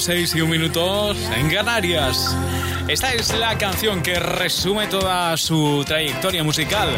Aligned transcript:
un 0.00 0.06
minuto, 0.06 0.12
6 0.12 0.34
y 0.34 0.40
un 0.40 0.50
minuto 0.50 1.14
en 1.36 1.50
Canarias. 1.50 2.36
Esta 2.88 3.12
es 3.12 3.36
la 3.36 3.58
canción 3.58 4.02
que 4.02 4.18
resume 4.18 4.86
toda 4.86 5.36
su 5.36 5.84
trayectoria 5.86 6.42
musical, 6.42 6.88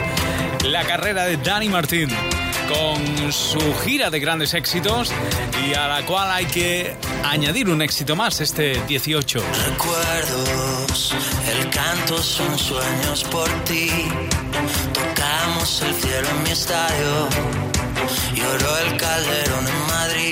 la 0.65 0.85
carrera 0.85 1.25
de 1.25 1.37
Dani 1.37 1.69
Martín, 1.69 2.09
con 2.69 3.33
su 3.33 3.61
gira 3.83 4.11
de 4.11 4.21
grandes 4.21 4.55
éxitos 4.55 5.13
y 5.67 5.75
a 5.75 5.89
la 5.89 6.07
cual 6.07 6.31
hay 6.31 6.47
que 6.47 6.95
añadir 7.25 7.69
un 7.71 7.83
éxito 7.83 8.15
más, 8.15 8.41
este 8.41 8.81
18. 8.87 9.43
Recuerdos, 9.67 11.15
el 11.51 11.71
canto 11.71 12.23
son 12.23 12.57
sueños 12.59 13.25
por 13.25 13.49
ti. 13.65 13.91
Tocamos 14.93 15.83
el 15.83 15.95
cielo 15.95 16.29
en 16.29 16.43
mi 16.45 16.51
estadio, 16.51 17.29
lloró 18.35 18.79
el 18.79 18.97
calderón 18.97 19.67
en 19.67 19.87
Madrid. 19.89 20.32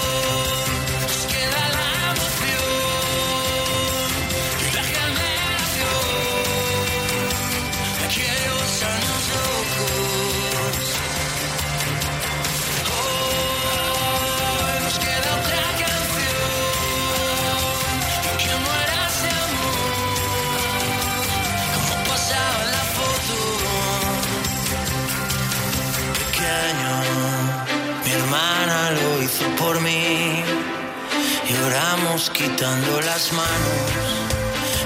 Quitando 32.11 32.99
las 33.01 33.31
manos 33.31 33.91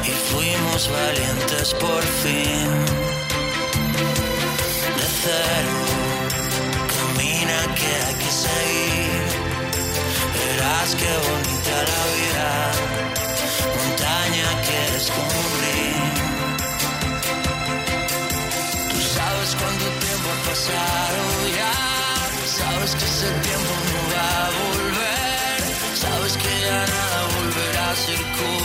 y 0.04 0.12
fuimos 0.30 0.90
valientes 0.92 1.74
por 1.74 2.04
fin. 2.22 2.70
De 4.96 5.08
cero, 5.24 5.78
camina 6.94 7.60
que 7.74 7.90
hay 8.06 8.16
que 8.16 8.32
seguir. 8.46 9.26
Verás 10.38 10.90
qué 10.96 11.12
bonita 11.28 11.76
la 11.92 12.04
vida, 12.16 12.50
montaña 13.76 14.48
que 14.62 14.80
descubrir. 14.94 15.96
Tú 18.92 19.00
sabes 19.16 19.50
cuánto 19.60 19.86
tiempo 20.06 20.28
ha 20.30 20.40
pasado 20.50 21.22
ya, 21.58 21.76
sabes 22.46 22.92
que 22.96 23.06
ese 23.06 23.30
tiempo 23.48 23.74
no 23.90 24.00
va 24.14 24.30
a 24.46 24.50
volver, 24.62 25.25
sabes 26.16 26.38
que 26.38 26.62
ya 26.62 26.86
nada 26.96 27.28
volverá 27.36 27.92
a 27.92 27.96
ser 27.96 28.22
como 28.38 28.65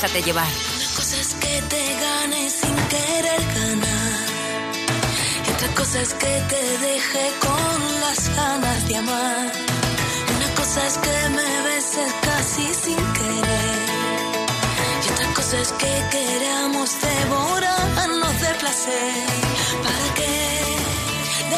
Déjate 0.00 0.22
llevar. 0.22 0.48
Una 0.76 0.86
cosa 0.96 1.20
es 1.20 1.34
que 1.34 1.60
te 1.68 1.94
gane 2.00 2.48
sin 2.48 2.74
querer 2.88 3.42
ganar. 3.54 4.20
Y 5.46 5.50
otra 5.52 5.68
cosa 5.74 6.00
es 6.00 6.14
que 6.14 6.40
te 6.48 6.78
deje 6.78 7.32
con 7.38 8.00
las 8.00 8.34
ganas 8.34 8.88
de 8.88 8.96
amar. 8.96 9.52
Una 10.36 10.54
cosa 10.54 10.86
es 10.86 10.96
que 10.96 11.28
me 11.36 11.62
beses 11.68 12.14
casi 12.22 12.66
sin 12.82 12.96
querer. 13.12 13.80
Y 15.04 15.12
otra 15.12 15.34
cosa 15.34 15.58
es 15.60 15.72
que 15.72 15.92
queramos 16.10 16.90
devorarnos 17.02 18.40
de 18.40 18.54
placer. 18.54 19.26
¿Para 19.84 20.14
qué 20.14 20.76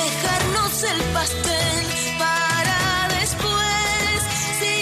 dejarnos 0.00 0.82
el 0.82 1.00
pastel 1.14 1.84
para 2.18 3.08
después? 3.20 4.18
Si 4.58 4.72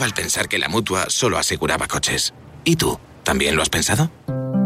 Al 0.00 0.14
pensar 0.14 0.48
que 0.48 0.58
la 0.58 0.68
mutua 0.68 1.06
solo 1.08 1.38
aseguraba 1.38 1.88
coches. 1.88 2.34
¿Y 2.64 2.76
tú? 2.76 3.00
¿También 3.24 3.56
lo 3.56 3.62
has 3.62 3.70
pensado? 3.70 4.10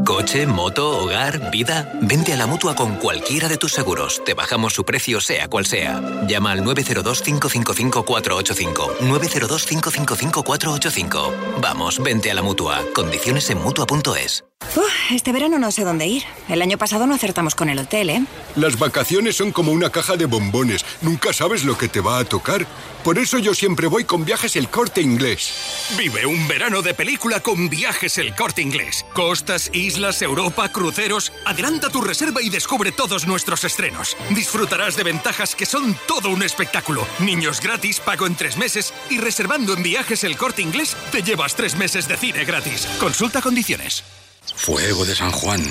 Coche, 0.05 0.47
moto, 0.47 0.99
hogar, 0.99 1.51
vida. 1.51 1.91
Vente 2.03 2.33
a 2.33 2.37
la 2.37 2.47
mutua 2.47 2.75
con 2.75 2.97
cualquiera 2.97 3.49
de 3.49 3.57
tus 3.57 3.73
seguros. 3.73 4.23
Te 4.25 4.35
bajamos 4.35 4.75
su 4.75 4.85
precio, 4.85 5.21
sea 5.21 5.49
cual 5.49 5.67
sea. 5.67 6.01
Llama 6.27 6.53
al 6.53 6.63
902-555-485. 6.65 8.99
902-555-485. 8.99 11.61
Vamos, 11.61 12.03
vente 12.03 12.31
a 12.31 12.35
la 12.35 12.43
mutua. 12.43 12.83
Condiciones 12.93 13.49
en 13.51 13.63
mutua.es. 13.63 14.45
Uf, 14.77 15.11
este 15.11 15.33
verano 15.33 15.59
no 15.59 15.73
sé 15.73 15.83
dónde 15.83 16.07
ir. 16.07 16.23
El 16.49 16.63
año 16.63 16.79
pasado 16.79 17.07
no 17.07 17.15
acertamos 17.15 17.57
con 17.57 17.69
el 17.71 17.79
hotel, 17.81 18.11
¿eh? 18.11 18.23
Las 18.55 18.79
vacaciones 18.79 19.37
son 19.37 19.51
como 19.51 19.73
una 19.73 19.91
caja 19.91 20.17
de 20.17 20.27
bombones. 20.27 20.85
Nunca 21.01 21.33
sabes 21.33 21.65
lo 21.65 21.77
que 21.77 21.89
te 21.89 22.01
va 22.01 22.19
a 22.19 22.25
tocar. 22.25 22.67
Por 23.03 23.19
eso 23.19 23.39
yo 23.39 23.53
siempre 23.55 23.89
voy 23.89 24.05
con 24.05 24.25
viajes 24.25 24.55
el 24.55 24.69
corte 24.69 25.01
inglés. 25.01 25.89
Vive 25.99 26.25
un 26.25 26.47
verano 26.47 26.83
de 26.83 26.95
película 26.95 27.41
con 27.41 27.69
viajes 27.69 28.19
el 28.19 28.35
corte 28.35 28.63
inglés. 28.63 29.05
Costas, 29.13 29.71
islas, 29.73 30.23
Europa, 30.23 30.71
cruceros. 30.71 31.33
Adelanta 31.47 31.89
tu 31.89 32.01
reserva 32.01 32.41
y 32.41 32.49
descubre 32.49 32.93
todos 32.93 33.27
nuestros 33.27 33.65
estrenos. 33.65 34.17
Disfrutarás 34.31 34.97
de 34.97 35.03
ventajas 35.03 35.57
que 35.57 35.67
son 35.67 35.97
todo 36.07 36.29
un 36.29 36.45
espectáculo. 36.45 37.07
Niños 37.19 37.61
gratis, 37.61 37.99
pago 37.99 38.27
en 38.27 38.37
tres 38.37 38.57
meses 38.57 38.95
y 39.09 39.19
reservando 39.19 39.73
en 39.75 39.83
viajes 39.83 40.23
el 40.23 40.37
corte 40.37 40.63
inglés 40.63 40.97
te 41.11 41.23
llevas 41.23 41.57
tres 41.57 41.75
meses 41.75 42.07
de 42.07 42.17
cine 42.17 42.45
gratis. 42.45 42.87
Consulta 43.01 43.41
condiciones. 43.43 44.05
Fuego 44.55 45.05
de 45.05 45.15
San 45.15 45.33
Juan. 45.33 45.63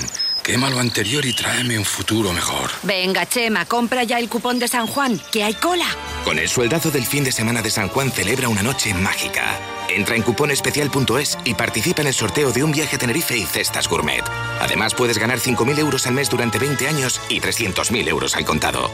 Quema 0.42 0.70
lo 0.70 0.80
anterior 0.80 1.24
y 1.26 1.32
tráeme 1.32 1.78
un 1.78 1.84
futuro 1.84 2.32
mejor. 2.32 2.70
Venga, 2.82 3.26
Chema, 3.26 3.66
compra 3.66 4.04
ya 4.04 4.18
el 4.18 4.28
cupón 4.28 4.58
de 4.58 4.68
San 4.68 4.86
Juan, 4.86 5.20
que 5.30 5.44
hay 5.44 5.54
cola. 5.54 5.86
Con 6.24 6.38
el 6.38 6.48
sueldazo 6.48 6.90
del 6.90 7.04
fin 7.04 7.24
de 7.24 7.32
semana 7.32 7.62
de 7.62 7.70
San 7.70 7.88
Juan 7.88 8.10
celebra 8.10 8.48
una 8.48 8.62
noche 8.62 8.94
mágica. 8.94 9.44
Entra 9.88 10.16
en 10.16 10.22
cuponespecial.es 10.22 11.38
y 11.44 11.54
participa 11.54 12.02
en 12.02 12.08
el 12.08 12.14
sorteo 12.14 12.52
de 12.52 12.64
un 12.64 12.72
viaje 12.72 12.96
a 12.96 12.98
Tenerife 12.98 13.36
y 13.36 13.44
cestas 13.44 13.86
gourmet. 13.88 14.24
Además 14.60 14.94
puedes 14.94 15.18
ganar 15.18 15.38
5.000 15.38 15.78
euros 15.78 16.06
al 16.06 16.14
mes 16.14 16.30
durante 16.30 16.58
20 16.58 16.88
años 16.88 17.20
y 17.28 17.40
300.000 17.40 18.08
euros 18.08 18.34
al 18.34 18.44
contado. 18.44 18.90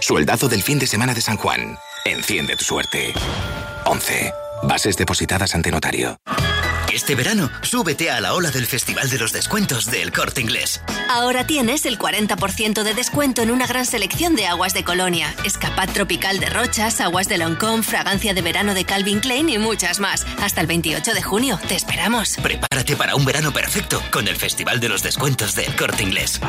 Sueldazo 0.00 0.48
del 0.48 0.62
fin 0.62 0.78
de 0.78 0.86
semana 0.86 1.12
de 1.12 1.20
San 1.20 1.36
Juan. 1.36 1.78
Enciende 2.04 2.56
tu 2.56 2.64
suerte. 2.64 3.12
11. 3.84 4.32
Bases 4.62 4.96
depositadas 4.96 5.54
ante 5.54 5.70
notario. 5.70 6.18
Este 6.98 7.14
verano, 7.14 7.48
súbete 7.62 8.10
a 8.10 8.20
la 8.20 8.34
ola 8.34 8.50
del 8.50 8.66
Festival 8.66 9.08
de 9.08 9.18
los 9.18 9.32
Descuentos 9.32 9.86
del 9.86 10.10
Corte 10.10 10.40
Inglés. 10.40 10.80
Ahora 11.08 11.46
tienes 11.46 11.86
el 11.86 11.96
40% 11.96 12.82
de 12.82 12.92
descuento 12.92 13.40
en 13.40 13.52
una 13.52 13.68
gran 13.68 13.86
selección 13.86 14.34
de 14.34 14.48
aguas 14.48 14.74
de 14.74 14.82
Colonia, 14.82 15.32
escapad 15.44 15.88
tropical 15.90 16.40
de 16.40 16.50
Rochas, 16.50 17.00
aguas 17.00 17.28
de 17.28 17.38
Loncón, 17.38 17.84
fragancia 17.84 18.34
de 18.34 18.42
verano 18.42 18.74
de 18.74 18.84
Calvin 18.84 19.20
Klein 19.20 19.48
y 19.48 19.58
muchas 19.58 20.00
más. 20.00 20.26
Hasta 20.42 20.60
el 20.60 20.66
28 20.66 21.14
de 21.14 21.22
junio. 21.22 21.60
Te 21.68 21.76
esperamos. 21.76 22.36
Prepárate 22.42 22.96
para 22.96 23.14
un 23.14 23.24
verano 23.24 23.52
perfecto 23.52 24.02
con 24.10 24.26
el 24.26 24.34
Festival 24.34 24.80
de 24.80 24.88
los 24.88 25.04
Descuentos 25.04 25.54
del 25.54 25.76
Corte 25.76 26.02
Inglés. 26.02 26.40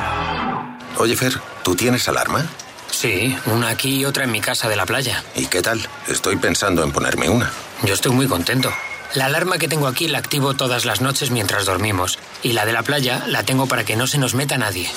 Oye, 0.98 1.16
Fer, 1.16 1.40
¿tú 1.64 1.76
tienes 1.76 2.10
alarma? 2.10 2.44
Sí, 2.90 3.38
una 3.46 3.70
aquí 3.70 3.98
y 3.98 4.06
otra 4.06 4.24
en 4.24 4.32
mi 4.32 4.42
casa 4.42 4.68
de 4.68 4.78
la 4.78 4.88
playa. 4.88 5.24
¿Y 5.36 5.46
qué 5.46 5.62
tal? 5.62 5.88
Estoy 6.08 6.38
pensando 6.38 6.84
en 6.84 6.92
ponerme 6.92 7.30
una. 7.30 7.52
Yo 7.84 7.94
estoy 7.94 8.14
muy 8.14 8.26
contento. 8.26 8.74
La 9.16 9.26
alarma 9.26 9.58
que 9.58 9.68
tengo 9.68 9.88
aquí 9.88 10.08
la 10.08 10.20
activo 10.20 10.54
todas 10.54 10.86
las 10.86 11.02
noches 11.02 11.32
mientras 11.32 11.66
dormimos. 11.66 12.20
Y 12.44 12.54
la 12.54 12.66
de 12.66 12.74
la 12.74 12.84
playa 12.84 13.24
la 13.28 13.42
tengo 13.44 13.66
para 13.68 13.84
que 13.84 13.96
no 13.96 14.06
se 14.08 14.20
nos 14.20 14.36
meta 14.36 14.58
nadie. 14.58 14.90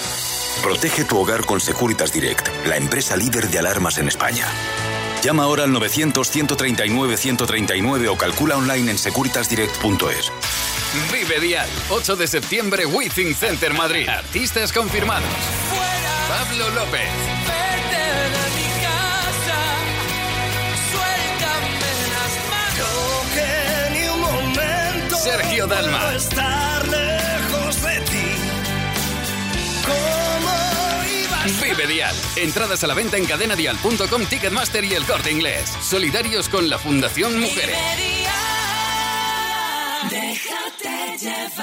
Protege 0.62 1.04
tu 1.04 1.19
hogar 1.19 1.47
con 1.47 1.61
Securitas 1.61 2.12
Direct, 2.12 2.49
la 2.66 2.76
empresa 2.76 3.16
líder 3.16 3.49
de 3.49 3.59
alarmas 3.59 3.97
en 3.99 4.09
España. 4.09 4.47
Llama 5.23 5.45
ahora 5.45 5.64
al 5.64 5.71
900-139-139 5.71 8.09
o 8.09 8.16
calcula 8.16 8.57
online 8.57 8.90
en 8.90 8.99
securitasdirect.es. 8.99 10.33
Vive 11.11 11.40
Dial, 11.40 11.71
8 11.88 12.16
de 12.16 12.26
septiembre, 12.26 12.85
Withing 12.85 13.35
Center 13.35 13.73
Madrid. 13.73 14.07
Artistas 14.09 14.73
confirmados. 14.73 15.31
Pablo 16.28 16.69
López. 16.71 17.09
Sergio 25.23 25.69
Dalma. 25.69 26.14
estar 26.14 26.88
lejos 26.88 27.81
de 27.81 28.00
ti. 28.00 28.26
¿Cómo 29.87 31.05
ibas 31.05 31.61
Vive 31.62 31.87
Dial. 31.87 32.17
Entradas 32.35 32.83
a 32.83 32.88
la 32.88 32.95
venta 32.95 33.19
en 33.19 33.26
cadenadial.com, 33.26 34.26
Ticketmaster 34.26 34.83
y 34.85 34.95
el 34.95 35.05
corte 35.05 35.31
inglés. 35.31 35.73
Solidarios 35.81 36.49
con 36.49 36.69
la 36.69 36.76
Fundación 36.76 37.38
Mujeres. 37.38 37.79
Déjate 40.11 41.19
llevar. 41.21 41.62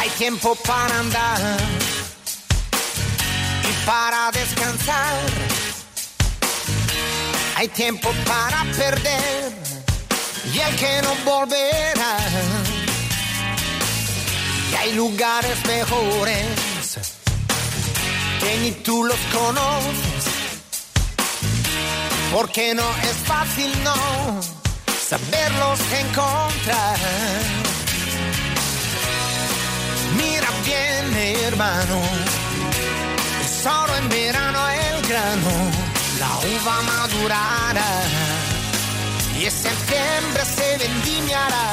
Hay 0.00 0.08
tiempo 0.16 0.54
para 0.64 0.98
andar 0.98 1.58
para 3.88 4.30
descansar. 4.32 5.16
Hay 7.56 7.68
tiempo 7.68 8.10
para 8.26 8.64
perder 8.76 9.50
y 10.52 10.58
el 10.58 10.76
que 10.76 11.00
no 11.02 11.14
volverá. 11.24 12.16
Y 14.70 14.74
hay 14.74 14.92
lugares 14.92 15.56
mejores 15.66 16.98
que 18.40 18.58
ni 18.58 18.72
tú 18.72 19.04
los 19.04 19.20
conoces. 19.32 20.24
Porque 22.34 22.74
no 22.74 22.88
es 23.08 23.16
fácil, 23.24 23.72
no, 23.82 23.96
saberlos 25.08 25.80
encontrar. 26.04 26.98
Mira 30.18 30.48
bien, 30.66 31.46
hermano, 31.46 32.27
solo 33.68 33.96
en 33.96 34.08
verano 34.08 34.60
el 34.68 34.96
grano 35.06 35.52
la 36.18 36.32
uva 36.54 36.76
madurará 36.92 37.92
y 39.38 39.44
en 39.44 39.52
septiembre 39.52 40.42
se 40.56 40.78
vendimiará. 40.78 41.68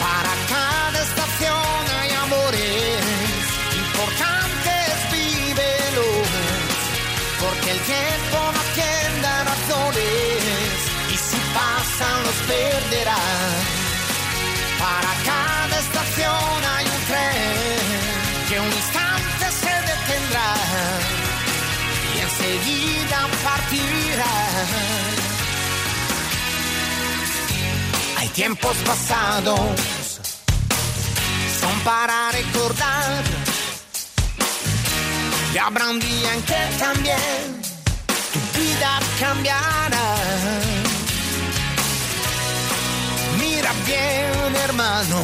Para 0.00 0.32
cada 0.52 1.02
estación 1.02 1.67
tiempos 28.38 28.76
pasados, 28.86 29.58
son 31.60 31.80
para 31.80 32.30
recordar. 32.30 33.24
Y 35.52 35.58
habrá 35.58 35.88
un 35.90 35.98
día 35.98 36.34
en 36.34 36.42
que 36.42 36.60
también 36.78 37.60
tu 38.32 38.60
vida 38.60 39.00
cambiará. 39.18 40.14
Mira 43.40 43.72
bien, 43.84 44.54
hermano, 44.66 45.18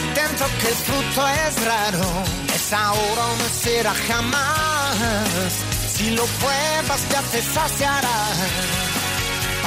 atento 0.00 0.46
que 0.60 0.68
el 0.70 0.74
fruto 0.74 1.28
es 1.28 1.64
raro. 1.64 2.04
Es 2.52 2.72
ahora 2.72 3.26
o 3.26 3.36
no 3.36 3.48
será 3.62 3.94
jamás. 4.08 5.52
Si 5.94 6.10
lo 6.16 6.24
pruebas 6.24 7.00
ya 7.12 7.22
te 7.30 7.40
saciará. 7.40 8.89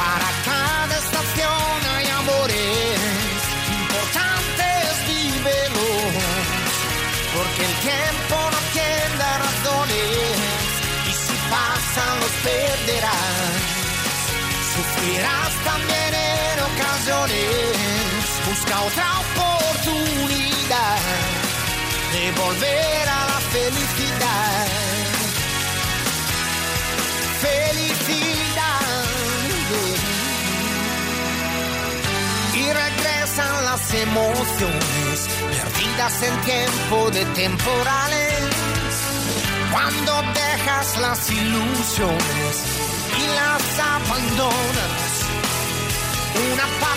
Para 0.03 0.29
cada 0.43 0.95
estación 0.97 1.77
hay 1.95 2.07
amores 2.21 3.39
importantes, 3.79 4.83
vívelos. 5.07 6.13
Porque 7.35 7.61
el 7.69 7.75
tiempo 7.87 8.35
no 8.53 8.59
tiene 8.77 9.27
razones 9.47 10.35
y 11.09 11.13
si 11.23 11.35
pasan 11.53 12.13
los 12.21 12.33
perderás. 12.47 13.55
Sufrirás 14.73 15.53
también 15.69 16.11
en 16.13 16.57
ocasiones. 16.71 17.71
Busca 18.49 18.75
otra 18.81 19.07
oportunidad 19.23 20.99
de 22.13 22.23
volver 22.41 23.07
a 23.07 23.22
emociones 34.13 35.27
perdidas 35.49 36.21
en 36.21 36.41
tiempo 36.41 37.09
de 37.11 37.25
temporales. 37.33 38.49
Cuando 39.71 40.21
dejas 40.33 40.97
las 41.01 41.31
ilusiones 41.31 42.55
y 43.17 43.23
las 43.39 43.79
abandonas, 43.79 45.11
una 46.53 46.65
parte 46.79 46.92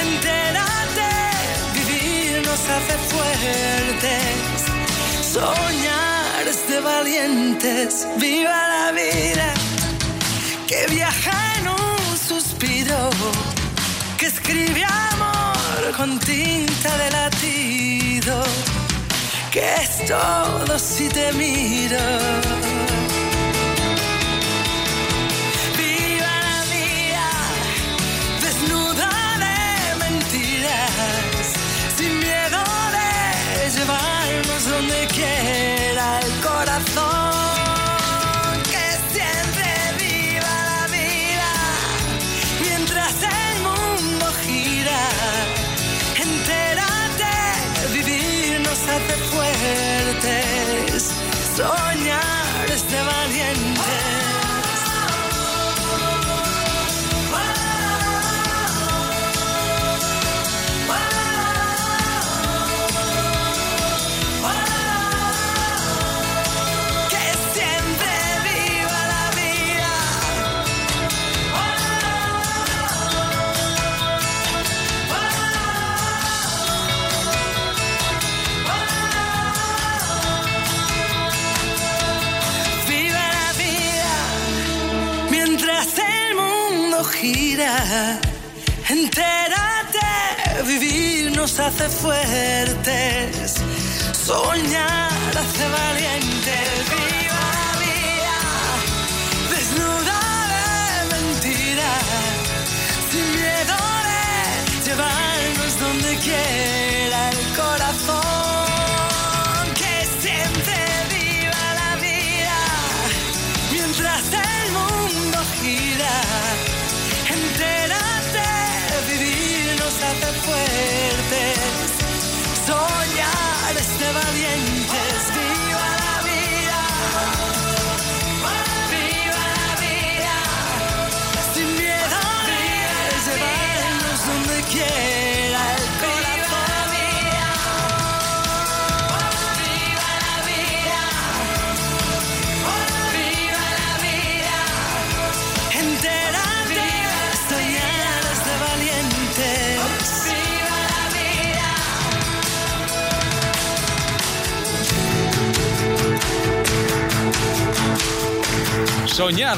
Entérate, 0.00 1.10
vivir 1.74 2.42
nos 2.46 2.60
hace 2.74 2.96
fuertes. 3.10 4.58
Soñar 5.32 6.44
de 6.68 6.80
valientes, 6.80 8.06
viva 8.16 8.68
la 8.68 8.92
vida, 8.92 9.54
que 10.66 10.86
viaja 10.94 11.54
en 11.58 11.68
un 11.68 12.18
suspiro, 12.18 13.10
que 14.18 14.26
escribe 14.26 14.84
amor 14.84 15.96
con 15.96 16.18
tinta 16.18 16.96
de 16.96 17.10
latido, 17.10 18.42
que 19.56 19.74
es 19.76 20.04
todo 20.04 20.78
si 20.78 21.08
te 21.08 21.32
miro. 21.32 22.75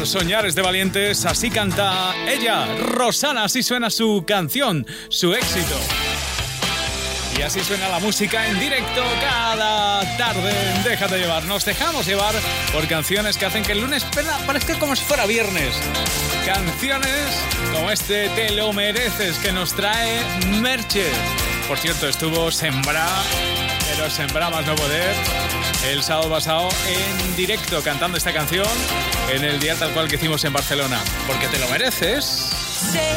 Soñar, 0.08 0.46
es 0.46 0.54
de 0.54 0.62
valientes, 0.62 1.26
así 1.26 1.50
canta 1.50 2.14
ella, 2.26 2.64
Rosana, 2.76 3.44
así 3.44 3.62
suena 3.62 3.90
su 3.90 4.24
canción, 4.26 4.86
su 5.10 5.34
éxito. 5.34 5.78
Y 7.38 7.42
así 7.42 7.60
suena 7.60 7.90
la 7.90 7.98
música 7.98 8.48
en 8.48 8.58
directo 8.58 9.04
cada 9.20 10.16
tarde. 10.16 10.54
Déjate 10.82 11.18
llevar. 11.18 11.44
Nos 11.44 11.66
dejamos 11.66 12.06
llevar 12.06 12.34
por 12.72 12.88
canciones 12.88 13.36
que 13.36 13.44
hacen 13.44 13.62
que 13.62 13.72
el 13.72 13.82
lunes 13.82 14.06
parezca 14.46 14.78
como 14.78 14.96
si 14.96 15.04
fuera 15.04 15.26
viernes. 15.26 15.74
Canciones 16.46 17.44
como 17.74 17.90
este 17.90 18.30
Te 18.30 18.52
lo 18.52 18.72
mereces 18.72 19.36
que 19.36 19.52
nos 19.52 19.74
trae 19.74 20.22
Merche. 20.62 21.04
Por 21.68 21.76
cierto, 21.76 22.08
estuvo 22.08 22.50
Sembra, 22.50 23.06
pero 24.08 24.28
Sembra 24.28 24.50
más 24.50 24.66
no 24.66 24.74
poder. 24.74 25.14
El 25.84 26.02
sábado 26.02 26.30
pasado 26.30 26.68
en 26.88 27.36
directo 27.36 27.82
cantando 27.82 28.16
esta 28.16 28.32
canción 28.32 28.66
en 29.30 29.44
el 29.44 29.60
día 29.60 29.74
tal 29.76 29.92
cual 29.92 30.08
que 30.08 30.16
hicimos 30.16 30.44
en 30.44 30.52
Barcelona. 30.52 31.00
Porque 31.26 31.46
te 31.48 31.58
lo 31.58 31.68
mereces. 31.68 32.24
Sé 32.24 33.12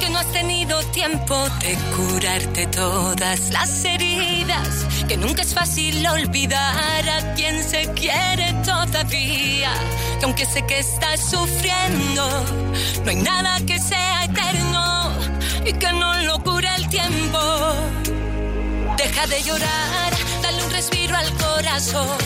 que 0.00 0.10
no 0.10 0.18
has 0.18 0.30
tenido 0.32 0.82
tiempo 0.90 1.48
de 1.60 1.76
curarte 1.96 2.66
todas 2.68 3.50
las 3.50 3.84
heridas, 3.84 4.86
que 5.08 5.16
nunca 5.16 5.42
es 5.42 5.54
fácil 5.54 6.06
olvidar 6.06 7.08
a 7.08 7.34
quien 7.34 7.62
se 7.62 7.90
quiere 7.92 8.54
todavía, 8.64 9.72
que 10.18 10.24
aunque 10.24 10.46
sé 10.46 10.64
que 10.66 10.78
estás 10.78 11.20
sufriendo, 11.30 12.44
no 13.04 13.10
hay 13.10 13.16
nada 13.16 13.60
que 13.66 13.78
sea 13.78 14.24
eterno 14.24 15.12
y 15.64 15.72
que 15.74 15.92
no 15.92 16.14
lo 16.22 16.42
cure 16.42 16.68
el 16.76 16.88
tiempo. 16.88 17.38
Deja 18.96 19.26
de 19.26 19.42
llorar, 19.42 20.12
dale 20.44 20.62
un 20.62 20.70
respiro 20.70 21.16
al 21.16 21.30
corazón, 21.46 22.18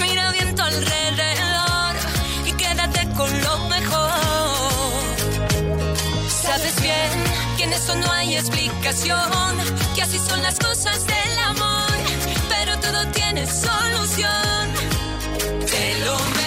mira 0.00 0.30
bien 0.32 0.54
tu 0.54 0.62
alrededor 0.62 1.94
y 2.46 2.52
quédate 2.52 3.00
con 3.14 3.30
lo 3.44 3.54
mejor. 3.74 5.04
Sabes 6.44 6.80
bien 6.80 7.10
que 7.56 7.64
en 7.64 7.72
eso 7.74 7.94
no 7.96 8.10
hay 8.10 8.36
explicación, 8.36 9.50
que 9.94 10.02
así 10.02 10.18
son 10.18 10.42
las 10.42 10.58
cosas 10.58 11.06
del 11.06 11.38
amor, 11.52 11.96
pero 12.48 12.78
todo 12.80 13.06
tiene 13.18 13.46
solución. 13.46 14.64
Te 15.72 15.84
lo 16.06 16.45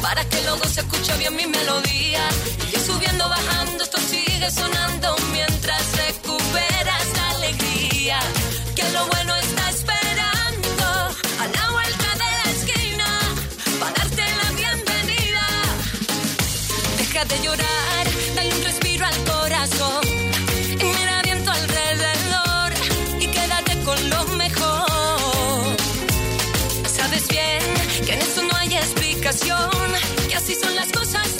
para 0.00 0.24
que 0.28 0.40
luego 0.42 0.64
se 0.64 0.80
escuche 0.80 1.16
bien 1.18 1.34
mi 1.36 1.46
melodía. 1.46 2.28
Y 2.72 2.78
subiendo, 2.80 3.28
bajando, 3.28 3.82
esto 3.84 3.98
sigue 3.98 4.50
sonando 4.50 5.14
mientras 5.32 5.82
recuperas 5.96 7.06
la 7.16 7.30
alegría. 7.30 8.20
Explicación, 29.30 30.28
que 30.28 30.34
así 30.34 30.54
son 30.54 30.74
las 30.74 30.90
cosas 30.90 31.39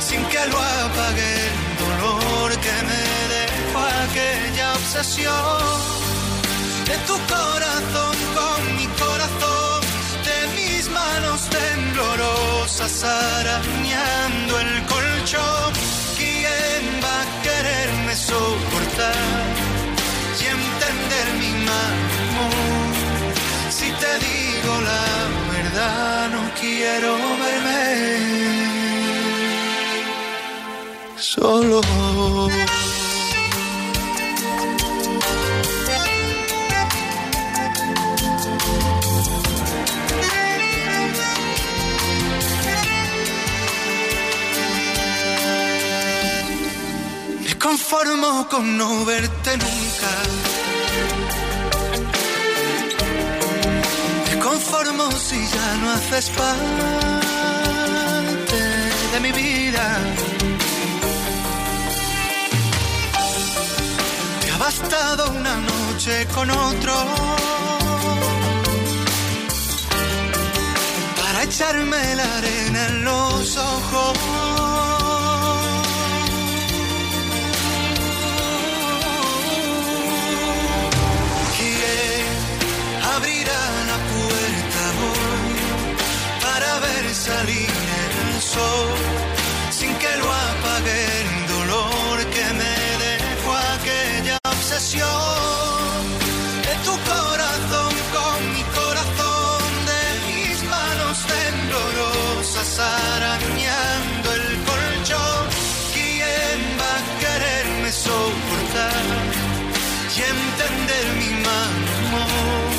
Sin 0.00 0.24
que 0.26 0.46
lo 0.46 0.58
apague 0.58 1.32
el 1.48 1.76
dolor 1.84 2.50
que 2.64 2.76
me 2.88 3.04
dejó 3.36 3.78
aquella 4.04 4.72
obsesión 4.74 5.98
de 6.86 6.96
tu 7.06 7.16
corazón 7.34 8.16
con 8.38 8.76
mi 8.76 8.86
corazón, 9.02 9.80
de 10.28 10.38
mis 10.56 10.88
manos 10.90 11.40
temblorosas 11.50 13.04
arañando 13.04 14.60
el 14.60 14.86
colchón. 14.86 15.72
¿Quién 16.16 16.82
va 17.04 17.16
a 17.22 17.42
quererme 17.42 18.16
soportar 18.16 19.44
y 20.40 20.44
entender 20.56 21.26
mi 21.40 21.52
mal 21.68 21.96
humor? 22.20 22.94
Si 23.70 23.90
te 24.02 24.12
digo 24.26 24.72
la 24.90 25.04
verdad, 25.52 26.28
no 26.30 26.47
quiero 26.76 27.16
verme 27.42 27.82
solo. 31.16 31.80
Me 47.44 47.58
conformo 47.58 48.48
con 48.50 48.76
no 48.76 49.04
verte 49.04 49.56
nunca. 49.56 49.77
Conformo 54.58 55.08
si 55.12 55.36
ya 55.36 55.74
no 55.80 55.90
haces 55.92 56.30
parte 56.30 56.60
de 59.12 59.20
mi 59.20 59.30
vida. 59.30 59.86
Me 64.42 64.50
ha 64.50 64.58
bastado 64.58 65.30
una 65.30 65.54
noche 65.56 66.26
con 66.34 66.50
otro 66.50 66.94
para 71.22 71.44
echarme 71.44 72.14
la 72.16 72.38
arena 72.38 72.86
en 72.86 73.04
los 73.04 73.56
ojos. 73.56 74.47
Arañando 102.84 104.32
el 104.32 104.46
colchón? 104.68 105.42
¿Quién 105.94 106.58
va 106.80 106.92
a 106.98 107.02
quererme 107.20 107.90
soportar? 107.92 109.38
y 110.18 110.20
entender 110.20 111.06
mi 111.20 111.30
mal 111.46 111.76
humor. 111.98 112.70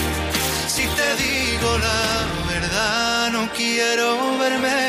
Si 0.67 0.85
te 0.99 1.09
digo 1.23 1.77
la 1.77 2.03
verdad, 2.51 3.31
no 3.31 3.49
quiero 3.53 4.37
verme 4.37 4.88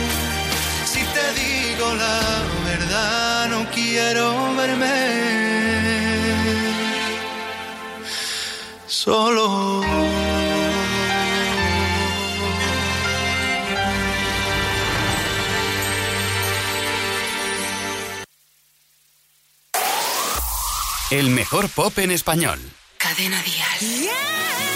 La 1.97 2.43
verdad, 2.65 3.47
no 3.49 3.69
quiero 3.71 4.55
verme 4.55 5.31
solo. 8.87 9.83
El 21.11 21.29
mejor 21.29 21.67
pop 21.67 21.97
en 21.99 22.11
español. 22.11 22.57
Cadena 22.97 23.43
Dial. 23.43 24.09
Una 24.09 24.70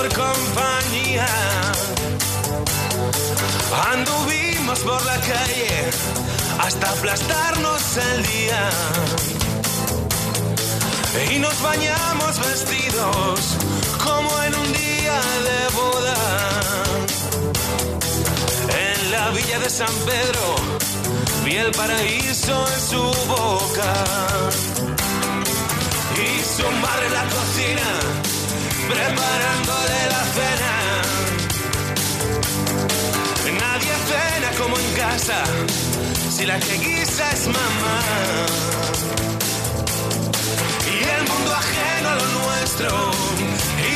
mejor 0.00 0.08
compañía. 0.08 1.26
Anduvimos 3.92 4.78
por 4.80 5.04
la 5.04 5.16
calle 5.20 5.90
hasta 6.58 6.90
aplastarnos 6.90 7.96
el 7.96 8.22
día. 8.22 8.70
Y 11.30 11.38
nos 11.38 11.60
bañamos 11.62 12.38
vestidos 12.38 13.40
como 14.02 14.42
en 14.42 14.54
un 14.54 14.72
día 14.72 15.20
de 15.48 15.74
boda. 15.74 16.16
En 18.86 19.10
la 19.10 19.30
villa 19.30 19.58
de 19.58 19.70
San 19.70 19.94
Pedro 20.06 20.56
vi 21.44 21.56
el 21.56 21.70
paraíso 21.72 22.66
en 22.74 22.80
su 22.80 23.02
boca. 23.26 23.92
Y 26.16 26.42
su 26.56 26.70
madre 26.82 27.06
en 27.06 27.12
la 27.14 27.24
cocina 27.24 28.29
preparándole 28.90 29.98
la 30.14 30.22
cena. 30.36 30.74
Nadie 33.64 33.94
cena 34.10 34.50
como 34.58 34.74
en 34.78 34.88
casa 34.94 35.38
si 36.34 36.46
la 36.46 36.58
que 36.58 36.74
guisa 36.78 37.24
es 37.32 37.46
mamá. 37.46 37.98
Y 40.92 40.96
el 41.16 41.22
mundo 41.30 41.50
ajeno 41.62 42.08
a 42.08 42.14
lo 42.20 42.26
nuestro 42.40 42.88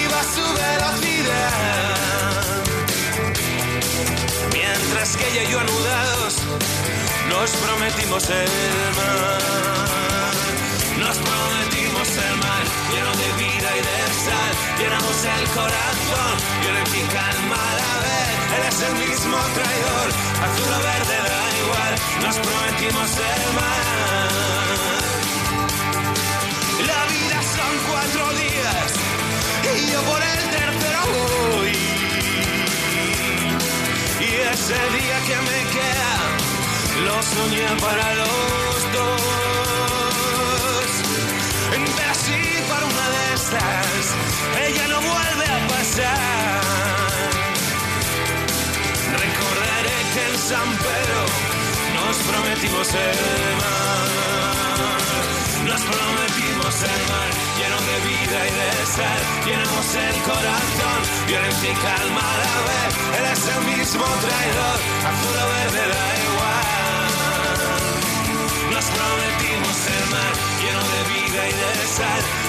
iba 0.03 0.19
a 0.25 0.27
su 0.37 0.47
velocidad. 0.63 1.95
Mientras 4.53 5.17
que 5.17 5.25
ella 5.31 5.43
y 5.43 5.53
yo 5.53 5.59
anudados 5.61 6.35
nos 7.31 7.51
prometimos 7.65 8.31
el 8.31 8.51
mar. 8.99 10.35
Nos 10.99 11.17
prometimos 11.17 11.34
lleno 12.93 13.13
de 13.23 13.29
vida 13.43 13.69
y 13.79 13.81
de 13.89 13.99
sal. 14.25 14.53
Llenamos 14.79 15.19
el 15.37 15.45
corazón, 15.59 16.35
violencia 16.63 17.01
y 17.01 17.07
calma 17.09 17.57
a 17.71 17.75
la 17.81 17.93
vez. 18.05 18.35
Eres 18.59 18.79
el 18.89 18.95
mismo 19.07 19.37
traidor, 19.57 20.09
azul 20.47 20.73
o 20.73 20.81
verde 20.89 21.17
da 21.29 21.43
igual. 21.63 21.93
Nos 22.25 22.37
prometimos 22.47 23.11
el 23.33 23.45
mar. 23.59 23.85
La 26.91 27.01
vida 27.15 27.39
son 27.57 27.73
cuatro 27.91 28.25
días 28.43 28.89
y 29.73 29.93
yo 29.93 30.01
por 30.03 30.23
el 30.33 30.43
tercero 30.57 31.01
voy. 31.15 31.73
Y 34.21 34.31
ese 34.53 34.79
día 34.97 35.19
que 35.29 35.37
me 35.49 35.61
queda 35.77 36.13
lo 37.07 37.23
soñé 37.23 37.69
para 37.81 38.15
los 38.15 38.93
dos. 38.93 39.54
San 50.45 50.69
Pedro 50.77 51.21
nos 51.97 52.17
prometimos 52.19 52.89
el 52.93 53.57
mar. 53.63 54.09
Nos 55.65 55.81
prometimos 55.81 56.75
el 56.83 57.03
mar 57.13 57.31
lleno 57.57 57.79
de 57.89 57.97
vida 58.09 58.39
y 58.45 58.53
de 58.61 58.71
sal. 58.95 59.21
Llenamos 59.47 59.89
el 59.95 60.17
corazón, 60.23 61.01
violencia 61.29 61.71
y 61.71 61.75
calma 61.75 62.21
a 62.21 62.37
la 62.45 62.57
vez. 62.69 62.93
Eres 63.21 63.43
el 63.57 63.61
mismo 63.75 64.05
traidor, 64.05 64.79
azul 65.09 65.35
o 65.35 65.47
verde 65.49 65.83
da 65.89 66.05
igual. 66.25 66.34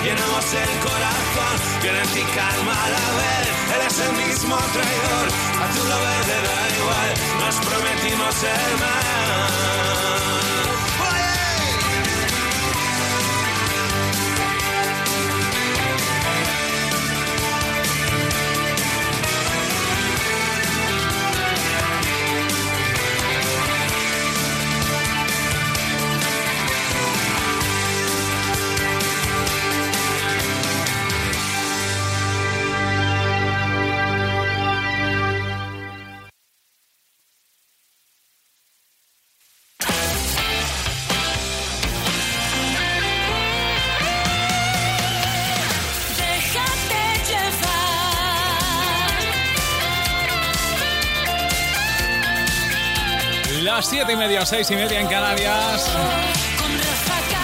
Llenamos 0.04 0.54
el 0.54 0.80
corazón, 0.80 1.82
violencia 1.82 2.22
y 2.22 2.26
calma 2.36 2.72
a 2.72 2.90
la 2.90 3.08
vez. 3.18 3.48
Eres 3.76 4.00
el 4.00 4.14
mismo 4.14 4.56
traidor, 4.56 5.28
azul 5.64 5.92
o 5.92 6.00
verde 6.00 6.38
da 6.46 6.60
igual. 6.78 7.14
Nos 7.40 7.56
prometimos 7.66 8.44
el 8.44 8.80
mar. 8.80 10.35
Seis 54.46 54.70
y 54.70 54.76
media 54.76 55.00
en 55.00 55.08
Canarias. 55.08 55.90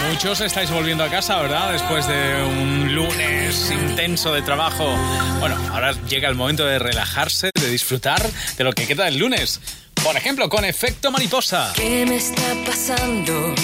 Muchos 0.08 0.40
estáis 0.40 0.70
volviendo 0.70 1.02
a 1.02 1.08
casa, 1.08 1.40
¿verdad? 1.40 1.72
Después 1.72 2.06
de 2.06 2.44
un 2.44 2.94
lunes 2.94 3.70
intenso 3.70 4.32
de 4.32 4.42
trabajo. 4.42 4.94
Bueno, 5.40 5.56
ahora 5.72 5.92
llega 6.08 6.28
el 6.28 6.36
momento 6.36 6.64
de 6.64 6.78
relajarse, 6.78 7.50
de 7.58 7.68
disfrutar 7.68 8.22
de 8.56 8.64
lo 8.64 8.72
que 8.72 8.86
queda 8.86 9.06
del 9.06 9.18
lunes. 9.18 9.60
Por 10.02 10.16
ejemplo, 10.16 10.48
con 10.48 10.64
efecto 10.64 11.10
mariposa. 11.10 11.72
¿Qué 11.74 12.06
me 12.06 12.16
está 12.16 12.54
pasando? 12.64 13.54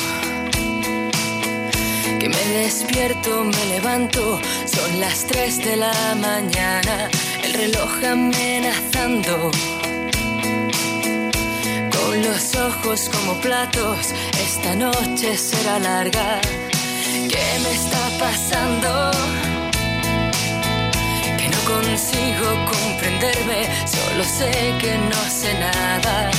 Que 2.19 2.29
me 2.29 2.45
despierto, 2.61 3.45
me 3.45 3.67
levanto, 3.67 4.41
son 4.67 5.01
las 5.01 5.27
3 5.27 5.65
de 5.65 5.77
la 5.77 6.15
mañana, 6.17 7.09
el 7.45 7.55
reloj 7.55 8.05
amenazando. 8.05 9.51
Los 12.25 12.55
ojos 12.57 13.11
como 13.13 13.35
platos, 13.41 14.13
esta 14.41 14.75
noche 14.75 15.37
será 15.37 15.79
larga. 15.79 16.41
¿Qué 17.31 17.47
me 17.63 17.73
está 17.73 18.05
pasando? 18.19 19.11
Que 21.39 21.49
no 21.49 21.59
consigo 21.75 22.49
comprenderme, 22.73 23.69
solo 23.87 24.25
sé 24.25 24.51
que 24.81 24.99
no 24.99 25.23
sé 25.31 25.55
nada 25.55 26.31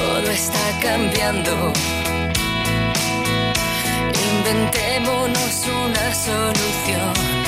todo 0.00 0.30
está 0.30 0.78
cambiando. 0.80 1.72
Inventémonos 4.32 5.66
una 5.84 6.14
solución. 6.14 7.39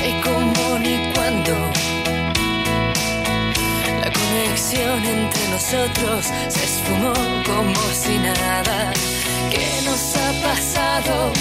Sé 0.00 0.20
cómo 0.24 0.78
ni 0.78 0.96
cuándo. 1.14 1.54
La 4.02 4.10
conexión 4.10 5.04
entre 5.04 5.48
nosotros 5.48 6.26
se 6.48 6.64
esfumó 6.64 7.14
como 7.44 7.80
si 7.92 8.18
nada. 8.18 8.92
¿Qué 9.50 9.66
nos 9.84 10.02
ha 10.22 10.30
pasado? 10.48 11.32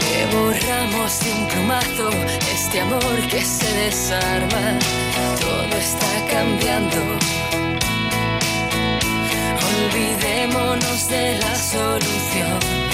Que 0.00 0.36
borramos 0.36 1.20
de 1.20 1.32
un 1.32 1.46
plumazo 1.48 2.10
este 2.54 2.80
amor 2.80 3.18
que 3.30 3.42
se 3.44 3.70
desarma. 3.84 4.64
Todo 5.40 5.76
está 5.78 6.12
cambiando. 6.30 7.00
Olvidémonos 9.68 11.08
de 11.08 11.38
la 11.38 11.54
solución. 11.54 12.85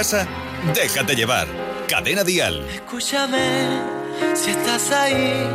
Déjate 0.00 1.14
llevar. 1.14 1.46
Cadena 1.86 2.24
Dial. 2.24 2.66
Escúchame, 2.70 3.68
si 4.34 4.50
estás 4.50 4.90
ahí, 4.92 5.46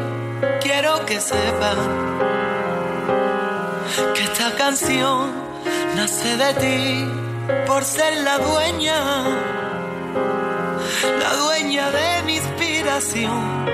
quiero 0.61 1.03
que 1.03 1.19
sepas 1.19 1.75
que 4.13 4.23
esta 4.23 4.51
canción 4.55 5.31
nace 5.95 6.37
de 6.37 6.53
ti 6.61 7.65
por 7.65 7.83
ser 7.83 8.17
la 8.17 8.37
dueña, 8.37 9.23
la 11.23 11.35
dueña 11.37 11.89
de 11.89 12.23
mi 12.27 12.35
inspiración, 12.35 13.65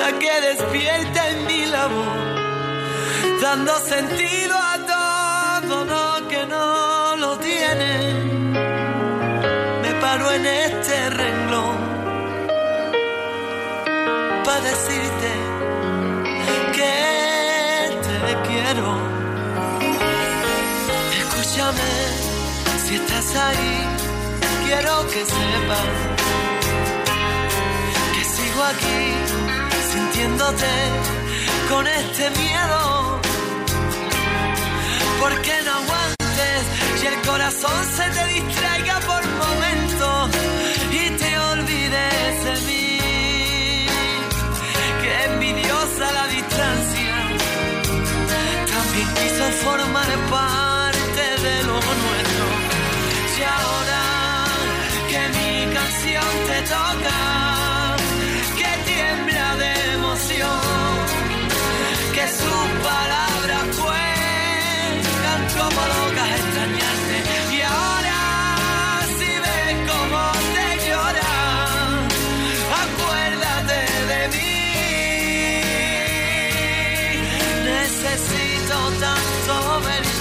la 0.00 0.18
que 0.18 0.40
despierta 0.40 1.30
en 1.30 1.46
mi 1.46 1.66
la 1.66 1.86
voz, 1.86 3.40
dando 3.40 3.78
sentido 3.78 4.56
a 4.56 4.76
todo 4.92 5.84
lo 5.84 6.28
que 6.28 6.46
no 6.46 7.16
lo 7.16 7.38
tiene. 7.38 8.31
En 10.34 10.46
este 10.46 11.10
renglón 11.10 11.76
para 14.44 14.60
decirte 14.62 15.30
que 16.72 16.92
te 18.26 18.48
quiero. 18.48 18.88
Escúchame, 21.20 21.92
si 22.84 22.94
estás 22.94 23.36
ahí, 23.36 23.86
quiero 24.64 25.06
que 25.08 25.22
sepas 25.36 25.92
que 28.14 28.24
sigo 28.24 28.62
aquí 28.72 29.02
sintiéndote 29.92 30.74
con 31.68 31.86
este 31.86 32.30
miedo. 32.30 33.20
Porque 35.20 35.52
no 35.66 35.72
aguantes 35.72 36.62
y 37.02 37.06
el 37.06 37.20
corazón 37.20 37.84
se 37.96 38.04
te 38.16 38.24
distraiga 38.32 38.98
por 39.00 39.31
y 40.90 41.10
te 41.10 41.38
olvides 41.38 42.44
de 42.44 42.54
mí. 42.66 42.98
Que 45.02 45.24
envidiosa 45.32 46.12
la 46.12 46.26
distancia 46.26 47.16
también 48.74 49.08
quiso 49.18 49.44
formar 49.64 50.10
parte 50.30 51.24
de 51.46 51.62
lo 51.64 51.74
nuestro. 51.74 52.46
Y 53.38 53.42
ahora 53.42 54.02
que 55.10 55.20
mi 55.36 55.74
canción 55.74 56.30
te 56.48 56.58
toca, 56.74 57.31
Necesito 78.12 78.78
tanto 79.00 79.80
verte. 79.86 80.12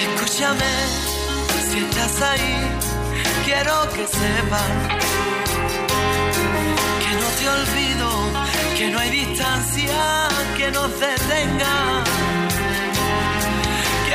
Escúchame, 0.00 0.72
si 1.70 1.78
estás 1.80 2.22
ahí, 2.22 2.56
quiero 3.44 3.74
que 3.94 4.06
sepas 4.06 4.70
que 7.02 7.12
no 7.20 7.28
te 7.38 7.46
olvido, 7.58 8.08
que 8.78 8.90
no 8.90 8.98
hay 9.00 9.10
distancia 9.10 10.28
que 10.56 10.70
nos 10.70 10.90
detenga, 10.98 12.04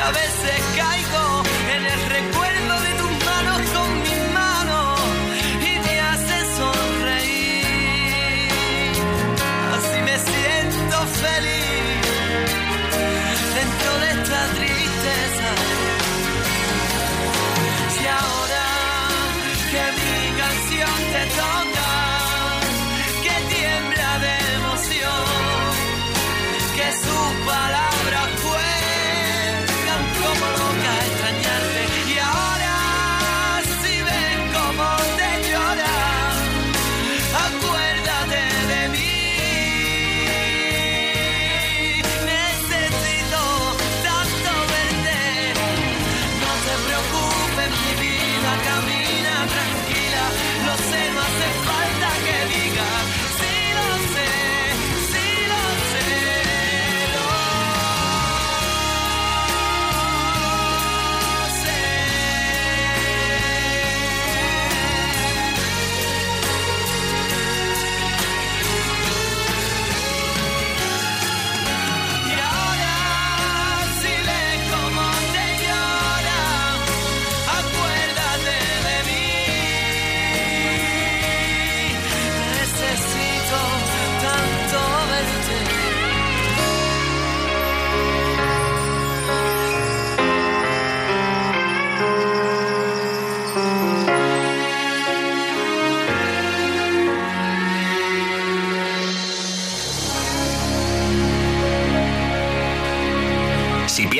a 0.05 0.11
veces 0.11 0.61
caigo 0.77 1.43
en 1.75 1.85
el 1.85 2.01
recuerdo 2.09 2.64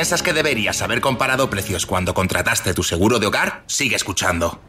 piensas 0.05 0.21
que 0.21 0.33
deberías 0.33 0.83
haber 0.83 1.01
comparado 1.01 1.49
precios 1.49 1.87
cuando 1.87 2.13
contrataste 2.13 2.75
tu 2.75 2.83
seguro 2.83 3.17
de 3.17 3.25
hogar, 3.25 3.63
sigue 3.65 3.95
escuchando. 3.95 4.61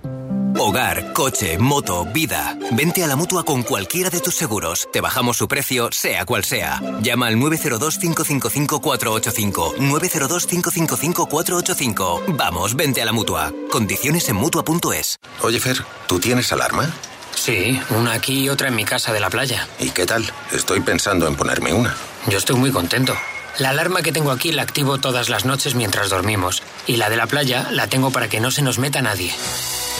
Hogar, 0.58 1.12
coche, 1.12 1.58
moto, 1.58 2.06
vida. 2.06 2.56
Vente 2.72 3.04
a 3.04 3.06
la 3.06 3.16
mutua 3.16 3.44
con 3.44 3.62
cualquiera 3.62 4.08
de 4.08 4.20
tus 4.20 4.34
seguros. 4.34 4.88
Te 4.94 5.02
bajamos 5.02 5.36
su 5.36 5.46
precio, 5.46 5.90
sea 5.92 6.24
cual 6.24 6.42
sea. 6.42 6.80
Llama 7.02 7.26
al 7.26 7.36
902-555-485. 7.36 9.76
902-555-485. 9.76 12.34
Vamos, 12.34 12.74
vente 12.74 13.02
a 13.02 13.04
la 13.04 13.12
mutua. 13.12 13.52
Condiciones 13.70 14.26
en 14.30 14.36
mutua.es. 14.36 15.18
Oye, 15.42 15.60
Fer, 15.60 15.84
¿tú 16.06 16.18
tienes 16.18 16.50
alarma? 16.50 16.90
Sí, 17.34 17.78
una 17.90 18.14
aquí 18.14 18.44
y 18.44 18.48
otra 18.48 18.68
en 18.68 18.74
mi 18.74 18.86
casa 18.86 19.12
de 19.12 19.20
la 19.20 19.28
playa. 19.28 19.68
¿Y 19.78 19.90
qué 19.90 20.06
tal? 20.06 20.24
Estoy 20.50 20.80
pensando 20.80 21.28
en 21.28 21.36
ponerme 21.36 21.74
una. 21.74 21.94
Yo 22.26 22.38
estoy 22.38 22.56
muy 22.56 22.72
contento. 22.72 23.14
La 23.58 23.70
alarma 23.70 24.02
que 24.02 24.12
tengo 24.12 24.32
aquí 24.32 24.52
la 24.52 24.60
activo 24.62 24.98
todas 24.98 25.30
las 25.30 25.46
noches 25.46 25.74
mientras 25.74 26.10
dormimos. 26.10 26.62
Y 26.86 26.96
la 26.96 27.08
de 27.08 27.16
la 27.16 27.26
playa 27.26 27.68
la 27.70 27.86
tengo 27.86 28.10
para 28.10 28.28
que 28.28 28.40
no 28.40 28.50
se 28.50 28.60
nos 28.62 28.78
meta 28.78 29.00
nadie. 29.00 29.32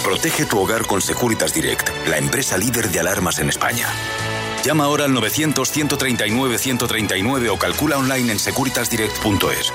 Protege 0.05 0.45
tu 0.45 0.59
hogar 0.59 0.87
con 0.87 1.01
Securitas 1.01 1.55
Direct, 1.55 1.89
la 2.09 2.19
empresa 2.19 2.59
líder 2.59 2.91
de 2.91 3.01
alarmas 3.01 3.39
en 3.39 3.49
España. 3.49 3.89
Llama 4.63 4.85
ahora 4.85 5.07
al 5.07 5.13
900-139-139 5.13 7.49
o 7.51 7.59
calcula 7.59 7.97
online 7.99 8.33
en 8.33 8.39
securitasdirect.es. 8.39 9.73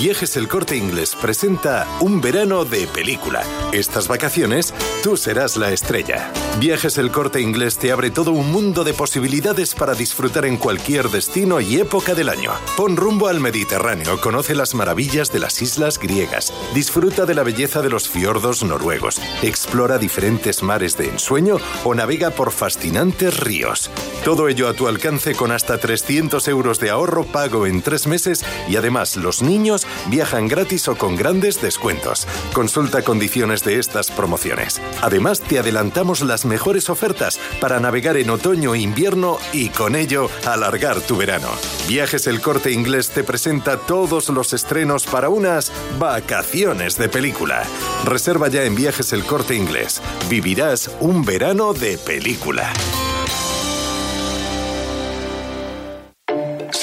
Viajes 0.00 0.36
El 0.36 0.46
Corte 0.46 0.76
Inglés 0.76 1.16
presenta 1.20 1.84
un 1.98 2.20
verano 2.20 2.64
de 2.64 2.86
película. 2.86 3.42
Estas 3.72 4.06
vacaciones, 4.06 4.72
tú 5.02 5.16
serás 5.16 5.56
la 5.56 5.72
estrella. 5.72 6.32
Viajes 6.60 6.98
El 6.98 7.10
Corte 7.10 7.40
Inglés 7.40 7.78
te 7.78 7.90
abre 7.90 8.12
todo 8.12 8.30
un 8.30 8.52
mundo 8.52 8.84
de 8.84 8.94
posibilidades 8.94 9.74
para 9.74 9.94
disfrutar 9.94 10.44
en 10.44 10.56
cualquier 10.56 11.08
destino 11.08 11.60
y 11.60 11.80
época 11.80 12.14
del 12.14 12.28
año. 12.28 12.52
Pon 12.76 12.96
rumbo 12.96 13.26
al 13.26 13.40
Mediterráneo, 13.40 14.20
conoce 14.20 14.54
las 14.54 14.72
maravillas 14.72 15.32
de 15.32 15.40
las 15.40 15.60
islas 15.62 15.98
griegas, 15.98 16.52
disfruta 16.74 17.26
de 17.26 17.34
la 17.34 17.42
belleza 17.42 17.82
de 17.82 17.90
los 17.90 18.08
fiordos 18.08 18.62
noruegos, 18.62 19.20
explora 19.42 19.98
diferentes 19.98 20.62
mares 20.62 20.96
de 20.96 21.08
ensueño 21.08 21.56
o 21.82 21.94
navega 21.96 22.30
por 22.30 22.52
fascinantes 22.52 23.40
ríos. 23.40 23.90
Todo 24.24 24.48
ello 24.48 24.68
a 24.68 24.74
tu 24.74 24.86
alcance 24.86 25.34
con 25.34 25.50
hasta 25.50 25.78
300 25.78 26.46
euros 26.46 26.78
de 26.78 26.90
ahorro 26.90 27.24
pago 27.24 27.66
en 27.66 27.82
tres 27.82 28.06
meses 28.06 28.44
y 28.68 28.76
además 28.76 29.16
los 29.16 29.42
niños 29.42 29.87
viajan 30.08 30.48
gratis 30.48 30.88
o 30.88 30.96
con 30.96 31.16
grandes 31.16 31.60
descuentos. 31.60 32.26
Consulta 32.52 33.02
condiciones 33.02 33.64
de 33.64 33.78
estas 33.78 34.10
promociones. 34.10 34.80
Además, 35.02 35.40
te 35.40 35.58
adelantamos 35.58 36.20
las 36.22 36.44
mejores 36.44 36.90
ofertas 36.90 37.38
para 37.60 37.80
navegar 37.80 38.16
en 38.16 38.30
otoño 38.30 38.74
e 38.74 38.80
invierno 38.80 39.38
y 39.52 39.68
con 39.68 39.96
ello 39.96 40.30
alargar 40.46 41.00
tu 41.00 41.16
verano. 41.16 41.48
Viajes 41.88 42.26
El 42.26 42.40
Corte 42.40 42.72
Inglés 42.72 43.10
te 43.10 43.24
presenta 43.24 43.78
todos 43.78 44.28
los 44.28 44.52
estrenos 44.52 45.06
para 45.06 45.28
unas 45.28 45.72
vacaciones 45.98 46.98
de 46.98 47.08
película. 47.08 47.64
Reserva 48.04 48.48
ya 48.48 48.64
en 48.64 48.74
Viajes 48.74 49.12
El 49.12 49.24
Corte 49.24 49.54
Inglés. 49.54 50.02
Vivirás 50.28 50.90
un 51.00 51.24
verano 51.24 51.72
de 51.72 51.98
película. 51.98 52.72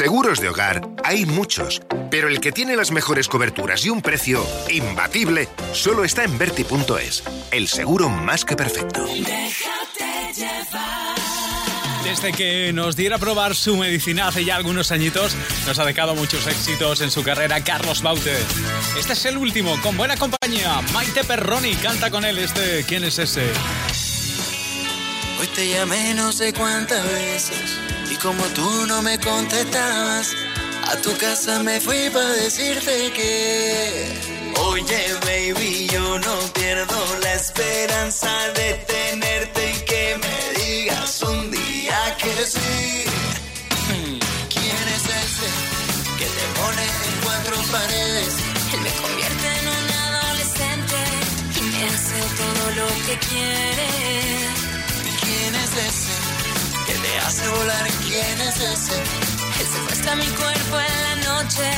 Seguros 0.06 0.39
de 0.39 0.49
hogar 0.49 0.88
hay 1.03 1.26
muchos, 1.26 1.82
pero 2.12 2.28
el 2.28 2.39
que 2.39 2.51
tiene 2.51 2.76
las 2.76 2.91
mejores 2.91 3.28
coberturas 3.28 3.84
y 3.88 3.89
un 3.89 4.03
precio 4.03 4.45
imbatible 4.70 5.49
solo 5.74 6.03
está 6.03 6.24
en 6.24 6.38
Verti.es, 6.38 7.24
el 7.49 7.68
seguro 7.68 8.08
más 8.08 8.45
que 8.45 8.56
perfecto. 8.56 9.03
Desde 12.03 12.34
que 12.34 12.72
nos 12.72 12.95
diera 12.95 13.16
a 13.16 13.20
probar 13.20 13.56
su 13.56 13.78
medicina 13.78 14.28
hace 14.28 14.45
ya 14.45 14.58
algunos 14.58 14.91
añitos, 14.91 15.36
nos 15.66 15.80
ha 15.80 15.86
dejado 15.86 16.14
muchos 16.14 16.45
éxitos 16.45 17.01
en 17.01 17.10
su 17.10 17.24
carrera 17.24 17.64
Carlos 17.64 18.03
Baute. 18.03 18.38
Este 18.99 19.14
es 19.14 19.26
el 19.26 19.38
último, 19.38 19.82
con 19.82 19.97
buena 19.97 20.18
compañía. 20.18 20.82
Maite 20.93 21.24
Perroni 21.24 21.74
canta 21.78 22.12
con 22.12 22.26
él 22.26 22.38
este 22.38 22.84
¿Quién 22.84 23.06
es 23.06 23.18
ese? 23.18 23.41
Hoy 25.39 25.47
te 25.56 25.68
llamé 25.68 26.14
no 26.14 26.32
sé 26.32 26.53
cuántas 26.53 27.03
veces 27.12 27.80
como 28.26 28.44
tú 28.56 28.88
no 28.88 29.04
me 29.04 29.20
contestabas, 29.20 30.34
a 30.92 30.98
tu 30.98 31.16
casa 31.18 31.62
me 31.62 31.80
fui 31.80 32.10
para 32.10 32.30
decirte 32.30 33.12
que 33.14 34.10
Oye 34.72 35.04
baby, 35.28 35.88
yo 35.94 36.18
no 36.18 36.36
pierdo 36.54 37.00
la 37.22 37.34
esperanza 37.34 38.32
de 38.56 38.74
tenerte 38.94 39.62
y 39.74 39.80
que 39.90 40.18
me 40.24 40.60
digas 40.60 41.22
un 41.22 41.52
día 41.52 42.18
que 42.18 42.34
sí. 42.54 43.06
¿Quién 44.54 44.84
es 44.96 45.06
ese 45.24 45.50
que 46.18 46.26
te 46.38 46.46
pone 46.60 46.84
en 47.08 47.16
cuatro 47.26 47.56
paredes? 47.72 48.34
Él 48.74 48.82
me 48.82 48.94
convierte 49.04 49.48
en 49.60 49.68
un 49.78 49.88
adolescente 50.08 50.98
y 51.58 51.62
me 51.62 51.82
hace 51.94 52.20
todo 52.42 52.64
lo 52.80 52.88
que 53.06 53.16
quiere. 53.30 53.88
¿Quién 55.22 55.56
es 55.56 55.72
ese 55.90 56.45
hace 57.18 57.47
volar? 57.47 57.88
¿Quién 58.05 58.41
es 58.41 58.57
ese? 58.59 58.97
Él 59.59 59.68
secuestra 59.74 60.16
mi 60.16 60.26
cuerpo 60.28 60.80
en 60.80 61.03
la 61.03 61.16
noche, 61.34 61.70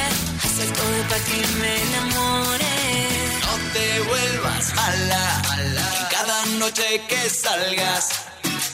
hace 0.44 0.66
todo 0.68 1.02
para 1.10 1.24
que 1.24 1.48
me 1.60 1.82
enamore. 1.84 2.76
No 3.42 3.74
te 3.74 4.00
vuelvas 4.02 4.74
mala, 4.76 5.42
en 5.60 6.06
cada 6.10 6.46
noche 6.58 7.02
que 7.08 7.30
salgas. 7.30 8.10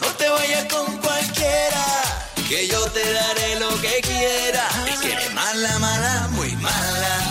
No 0.02 0.08
te 0.18 0.30
vayas 0.30 0.66
con 0.74 0.98
cualquiera, 0.98 1.86
que 2.48 2.68
yo 2.68 2.82
te 2.92 3.14
daré 3.14 3.60
lo 3.60 3.70
que 3.82 4.02
quiera. 4.02 4.68
Es 4.92 5.00
que 5.00 5.12
eres 5.14 5.34
mala, 5.34 5.80
mala, 5.80 6.28
muy 6.32 6.52
mala. 6.58 7.23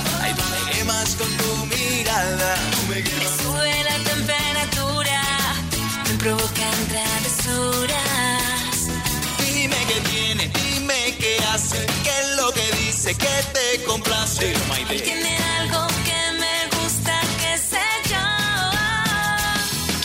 Que 13.14 13.42
te 13.52 13.84
complace. 13.84 14.54
Tiene 15.02 15.36
algo 15.58 15.86
que 16.04 16.22
me 16.38 16.56
gusta, 16.76 17.20
que 17.40 17.58
sé 17.58 17.86
yo. 18.10 18.26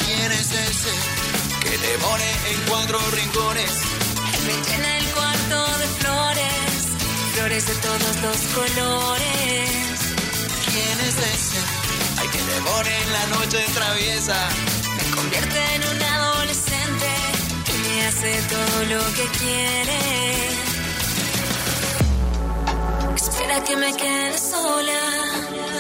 ¿Quién 0.06 0.32
es 0.32 0.52
ese 0.52 0.94
que 1.62 1.78
te 1.78 1.98
pone 2.00 2.30
en 2.52 2.62
cuatro 2.70 3.00
rincones? 3.12 3.72
Él 4.34 4.44
me 4.48 4.56
llena 4.70 4.98
el 4.98 5.06
cuarto 5.08 5.78
de 5.78 5.88
flores, 6.00 6.74
flores 7.36 7.68
de 7.68 7.76
todos 7.76 8.16
los 8.26 8.38
colores. 8.56 9.70
¿Quién 10.72 11.00
es 11.08 11.16
ese? 11.18 11.60
Ay, 12.20 12.28
que 12.30 12.40
te 12.40 12.62
pone 12.62 13.02
en 13.04 13.14
la 13.14 13.26
noche 13.38 13.66
traviesa. 13.74 14.50
Me 14.98 15.16
convierte 15.16 15.60
en 15.76 15.82
un 15.96 16.02
adolescente 16.04 17.10
y 17.74 17.88
me 17.88 18.06
hace 18.08 18.42
todo 18.50 18.86
lo 18.86 19.14
que 19.14 19.26
quiere. 19.40 20.67
Espera 23.48 23.64
que 23.64 23.78
me 23.78 23.94
quede 23.96 24.38
sola, 24.38 25.00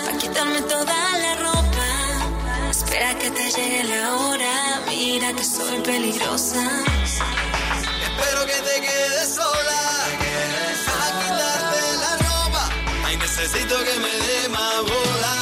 para 0.05 0.17
quitarme 0.17 0.61
toda 0.61 1.17
la 1.19 1.35
ropa. 1.35 2.69
Espera 2.71 3.13
que 3.19 3.29
te 3.29 3.51
llegue 3.51 3.83
la 3.83 4.15
hora, 4.15 4.81
mira 4.87 5.33
que 5.33 5.43
soy 5.43 5.81
peligrosa. 5.81 6.63
Espero 7.03 8.45
que 8.45 8.59
te 8.69 8.81
quedes 8.87 9.35
sola. 9.35 9.79
A 11.03 11.07
quitarte 11.19 11.81
la 12.03 12.17
ropa. 12.29 12.69
Ay, 13.03 13.17
necesito 13.17 13.75
que 13.83 13.99
me 13.99 14.13
dé 14.27 14.47
más 14.47 14.81
bola. 14.83 15.35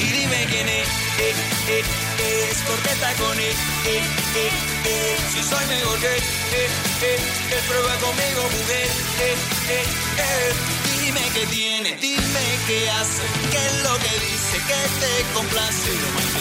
Y 0.00 0.02
dime 0.02 0.46
quién 0.50 0.68
es, 0.68 0.88
eh, 0.88 1.34
eh, 1.68 1.84
eh, 2.18 2.48
es 2.50 2.58
porque 2.66 2.90
está 2.90 3.12
con 3.22 3.38
él, 3.38 3.56
eh, 3.86 4.02
eh, 4.34 4.50
eh. 4.84 5.16
Si 5.32 5.42
soy 5.44 5.64
mejor 5.66 6.00
que, 6.00 6.16
eh, 6.16 6.68
eh, 7.02 7.18
él 7.52 7.64
prueba 7.68 7.94
conmigo, 7.98 8.42
mujer, 8.42 8.88
eh, 9.20 9.36
eh, 9.68 9.84
eh. 10.18 10.77
Dime 11.18 11.30
qué 11.34 11.46
tiene, 11.46 11.96
dime 12.00 12.58
qué 12.66 12.90
hace, 12.90 13.22
qué 13.50 13.58
es 13.66 13.82
lo 13.82 13.98
que 13.98 14.12
dice, 14.26 14.56
que 14.68 14.80
te 15.00 15.12
complace. 15.34 15.90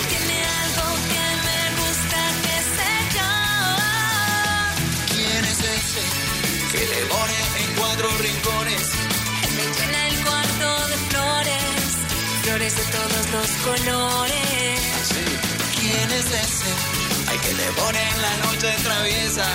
Tiene 0.10 0.38
algo 0.62 0.88
que 1.12 1.26
me 1.48 1.62
gusta, 1.82 2.20
que 2.46 2.58
sé 2.76 2.94
yo. 3.16 3.32
¿Quién 5.16 5.44
es 5.46 5.60
ese 5.60 6.04
que 6.72 6.84
le 6.94 7.02
pone 7.08 7.38
en 7.62 7.70
cuatro 7.76 8.08
rincones? 8.20 8.86
Me 9.56 9.66
llena 9.78 10.08
el 10.10 10.16
cuarto 10.24 10.88
de 10.90 10.98
flores, 11.10 11.86
flores 12.44 12.74
de 12.76 12.84
todos 12.98 13.24
los 13.34 13.50
colores. 13.66 14.80
¿Quién 15.80 16.12
es 16.12 16.26
ese? 16.26 16.72
Ay, 17.30 17.38
que 17.40 17.54
le 17.54 17.72
pone 17.72 18.10
en 18.10 18.22
la 18.22 18.38
noche 18.46 18.76
traviesa. 18.84 19.48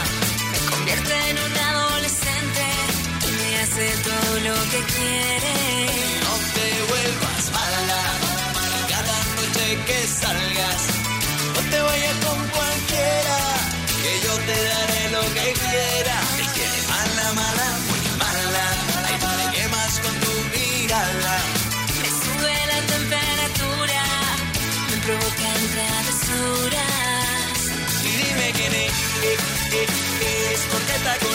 Me 0.50 0.58
convierte 0.70 1.14
en 1.30 1.38
un 1.38 1.56
adolescente 1.56 1.80
y 1.80 1.81
todo 3.90 4.32
lo 4.48 4.54
que 4.70 4.80
quiere. 4.94 5.54
No 6.24 6.34
te 6.54 6.66
vuelvas 6.90 7.44
mala. 7.56 8.02
Cada 8.92 9.16
noche 9.36 9.66
que 9.86 9.98
salgas, 10.06 10.82
no 11.54 11.60
te 11.70 11.78
vayas 11.88 12.16
con 12.26 12.38
cualquiera. 12.56 13.38
Que 14.02 14.12
yo 14.24 14.34
te 14.48 14.56
daré 14.70 15.02
lo 15.16 15.22
que 15.36 15.48
quiera. 15.64 16.16
Te 16.38 16.44
quiere 16.54 16.80
mala, 16.92 17.26
mala, 17.40 17.68
muy 17.88 18.04
mala. 18.22 18.66
Tú 19.20 19.28
me 19.38 19.46
quemas 19.56 19.92
con 20.04 20.14
tu 20.24 20.32
mirada. 20.54 21.34
Me 22.00 22.08
sube 22.22 22.56
la 22.72 22.80
temperatura, 22.94 24.02
me 24.90 24.96
provocan 25.06 25.60
travesuras. 25.74 27.56
Y 28.04 28.10
dime 28.20 28.46
quién 28.56 28.74
es, 28.86 28.96
eh, 29.22 29.36
eh, 29.72 30.54
es 30.54 30.60
porque 30.70 30.94
está 30.96 31.14
con 31.24 31.31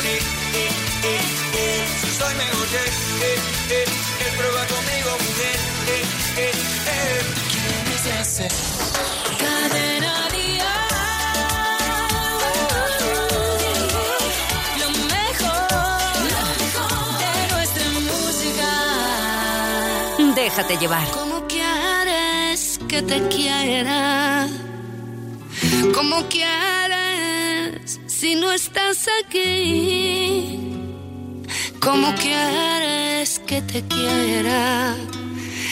Déjate 20.47 20.77
llevar. 20.77 21.05
¿Cómo 21.11 21.45
quieres 21.45 22.79
que 22.87 23.01
te 23.01 23.19
quiera? 23.27 24.47
¿Cómo 25.93 26.25
quieres 26.29 27.99
si 28.07 28.35
no 28.35 28.53
estás 28.53 29.09
aquí? 29.19 30.57
¿Cómo 31.81 32.15
quieres 32.15 33.39
que 33.39 33.61
te 33.61 33.81
quiera 33.87 34.95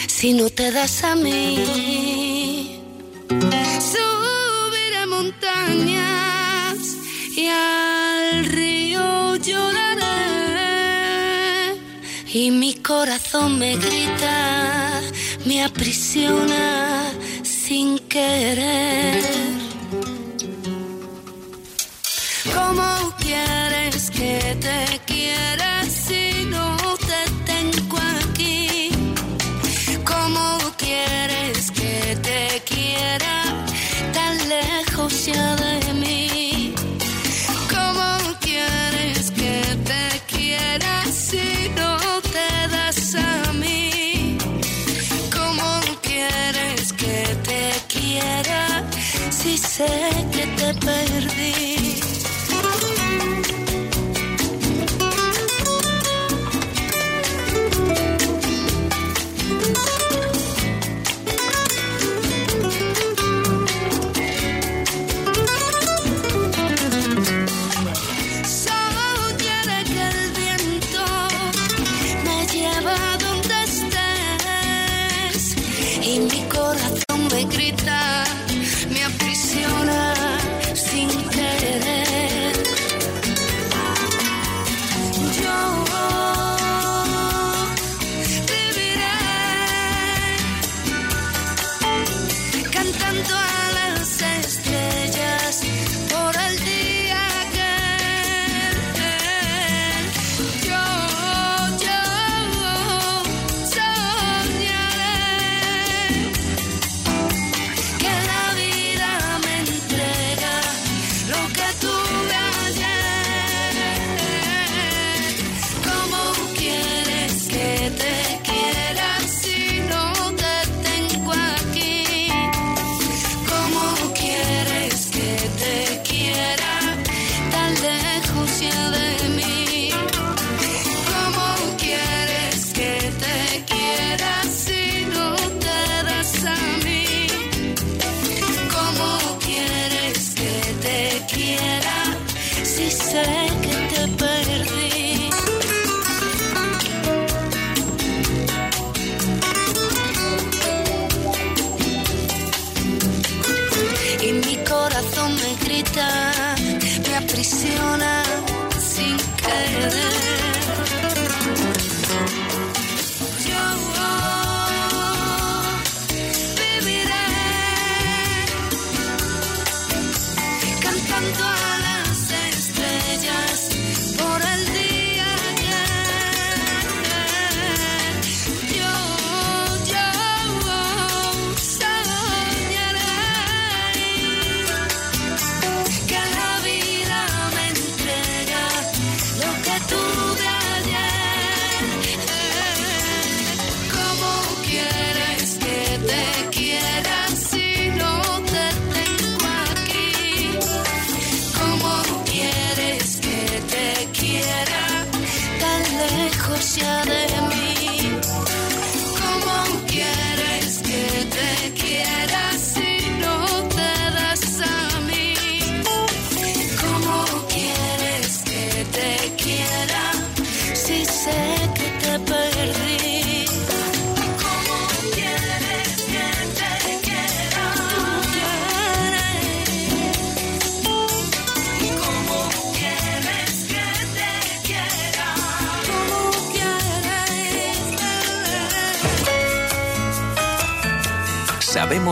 si 0.07 0.34
no 0.34 0.49
te 0.49 0.69
das 0.73 1.05
a 1.05 1.15
mí? 1.15 2.82
Subiré 3.93 5.07
montañas 5.07 6.78
y 7.34 7.47
al 7.47 8.05
y 12.36 12.52
mi 12.52 12.74
corazón 12.74 13.58
me 13.58 13.78
grita, 13.78 15.02
me 15.46 15.64
aprisiona 15.64 17.10
sin 17.44 17.98
querer. 18.10 19.24
¿Cómo 22.54 23.16
quieres 23.22 24.12
que 24.12 24.58
te 24.60 25.00
quiera 25.06 25.74
si 49.76 50.14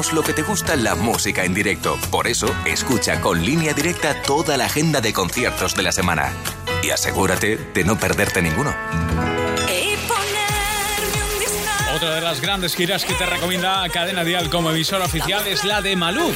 Sabemos 0.04 0.14
lo 0.14 0.24
que 0.24 0.34
te 0.34 0.42
gusta 0.42 0.76
la 0.76 0.96
música 0.96 1.46
en 1.46 1.54
directo. 1.54 1.98
Por 2.12 2.28
eso, 2.28 2.54
escucha 2.66 3.22
con 3.22 3.46
línea 3.46 3.74
directa 3.74 4.22
toda 4.22 4.58
la 4.58 4.66
agenda 4.66 5.00
de 5.00 5.14
conciertos 5.14 5.76
de 5.76 5.84
la 5.84 5.94
semana. 5.94 6.34
Y 6.82 6.90
asegúrate 6.90 7.56
de 7.56 7.84
no 7.86 7.98
perderte 7.98 8.42
ninguno. 8.42 8.76
Otra 11.96 12.16
de 12.16 12.22
las 12.22 12.42
grandes 12.42 12.76
giras 12.76 13.06
que 13.06 13.14
te 13.14 13.26
recomienda 13.26 13.88
Cadena 13.90 14.26
Dial 14.26 14.50
como 14.50 14.72
emisora 14.72 15.06
oficial 15.06 15.48
es 15.48 15.64
la 15.64 15.82
de 15.82 15.96
Malú. 15.96 16.34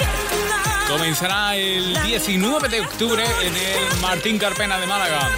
Comenzará 0.88 1.58
el 1.58 2.02
19 2.04 2.70
de 2.70 2.82
octubre 2.82 3.24
en 3.42 3.56
el 3.56 4.00
Martín 4.02 4.38
Carpena 4.38 4.80
de 4.80 4.88
Málaga. 4.88 5.30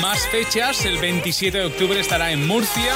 más 0.00 0.26
fechas. 0.28 0.84
El 0.84 0.98
27 0.98 1.58
de 1.58 1.64
octubre 1.64 1.98
estará 2.00 2.30
en 2.30 2.46
Murcia, 2.46 2.94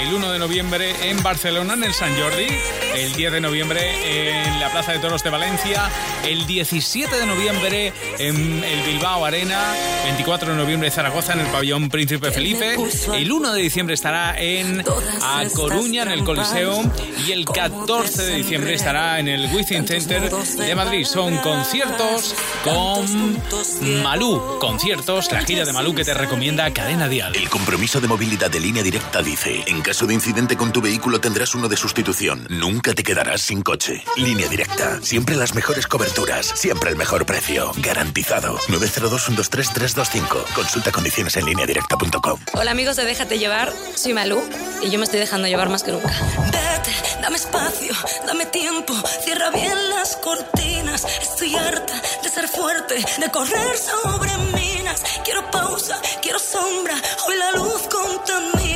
el 0.00 0.14
1 0.14 0.32
de 0.32 0.38
noviembre 0.38 1.10
en 1.10 1.22
Barcelona, 1.22 1.74
en 1.74 1.84
el 1.84 1.94
San 1.94 2.14
Jordi, 2.14 2.46
el 2.94 3.12
10 3.14 3.32
de 3.32 3.40
noviembre 3.40 4.44
en 4.44 4.60
la 4.60 4.70
Plaza 4.70 4.92
de 4.92 4.98
Toros 4.98 5.22
de 5.22 5.30
Valencia, 5.30 5.90
el 6.26 6.46
17 6.46 7.16
de 7.16 7.26
noviembre 7.26 7.92
en 8.18 8.64
el 8.64 8.82
Bilbao 8.82 9.24
Arena, 9.24 9.74
24 10.04 10.50
de 10.52 10.56
noviembre 10.56 10.88
en 10.88 10.94
Zaragoza, 10.94 11.32
en 11.32 11.40
el 11.40 11.46
Pabellón 11.46 11.88
Príncipe 11.88 12.30
Felipe, 12.30 12.76
el 13.14 13.32
1 13.32 13.52
de 13.52 13.62
diciembre 13.62 13.94
estará 13.94 14.38
en 14.38 14.84
A 15.22 15.44
Coruña, 15.54 16.02
en 16.02 16.10
el 16.10 16.24
Coliseo, 16.24 16.82
y 17.26 17.32
el 17.32 17.44
14 17.44 18.22
de 18.24 18.36
diciembre 18.36 18.74
estará 18.74 19.18
en 19.20 19.28
el 19.28 19.52
Within 19.54 19.86
Center 19.86 20.30
de 20.30 20.74
Madrid. 20.74 21.06
Son 21.06 21.36
conciertos 21.38 22.34
con 22.64 24.02
Malú, 24.02 24.58
conciertos, 24.58 25.30
la 25.32 25.44
gira 25.44 25.64
de 25.64 25.72
Malú 25.72 25.94
que 25.94 26.04
te 26.04 26.14
recomienda 26.14 26.72
Cadena 26.72 27.08
Dial. 27.08 27.34
El 27.36 27.48
compromiso 27.48 28.00
de 28.00 28.08
movilidad 28.08 28.50
de 28.50 28.60
línea 28.60 28.82
directa 28.82 29.22
dice, 29.22 29.62
en 29.66 29.80
caso 29.80 30.06
de 30.06 30.14
incidente 30.14 30.56
con 30.56 30.72
tu 30.72 30.80
vehículo 30.80 31.20
tendrás 31.20 31.54
uno 31.54 31.68
de 31.68 31.76
sustitución. 31.76 32.46
Nunca 32.50 32.81
te 32.82 33.04
quedarás 33.04 33.40
sin 33.42 33.62
coche. 33.62 34.02
Línea 34.16 34.48
directa, 34.48 35.00
siempre 35.02 35.36
las 35.36 35.54
mejores 35.54 35.86
coberturas, 35.86 36.46
siempre 36.56 36.90
el 36.90 36.96
mejor 36.96 37.24
precio. 37.24 37.70
Garantizado. 37.76 38.58
902-123-325. 38.68 40.52
Consulta 40.52 40.90
condiciones 40.90 41.36
en 41.36 41.46
línea 41.46 41.64
directa.com. 41.64 42.40
Hola 42.54 42.72
amigos 42.72 42.96
de 42.96 43.04
Déjate 43.04 43.38
Llevar, 43.38 43.72
soy 43.94 44.12
Malú 44.14 44.42
y 44.82 44.90
yo 44.90 44.98
me 44.98 45.04
estoy 45.04 45.20
dejando 45.20 45.46
llevar 45.46 45.68
más 45.68 45.84
que 45.84 45.92
nunca. 45.92 46.10
Vete, 46.46 46.92
dame 47.22 47.36
espacio, 47.36 47.94
dame 48.26 48.46
tiempo, 48.46 48.92
cierra 49.24 49.50
bien 49.50 49.90
las 49.90 50.16
cortinas. 50.16 51.06
Estoy 51.22 51.54
harta 51.54 52.02
de 52.22 52.28
ser 52.28 52.48
fuerte, 52.48 52.96
de 52.96 53.30
correr 53.30 53.76
sobre 53.78 54.36
minas. 54.56 55.02
Quiero 55.24 55.48
pausa, 55.52 56.00
quiero 56.20 56.40
sombra, 56.40 56.96
hoy 57.28 57.36
la 57.36 57.52
luz 57.52 57.82
contamina. 57.88 58.71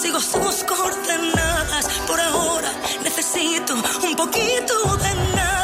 Sigo 0.00 0.20
sus 0.20 0.64
coordenadas. 0.64 1.86
Por 2.06 2.20
ahora 2.20 2.72
necesito 3.02 3.74
un 3.74 4.16
poquito 4.16 4.96
de 4.96 5.14
nada, 5.36 5.61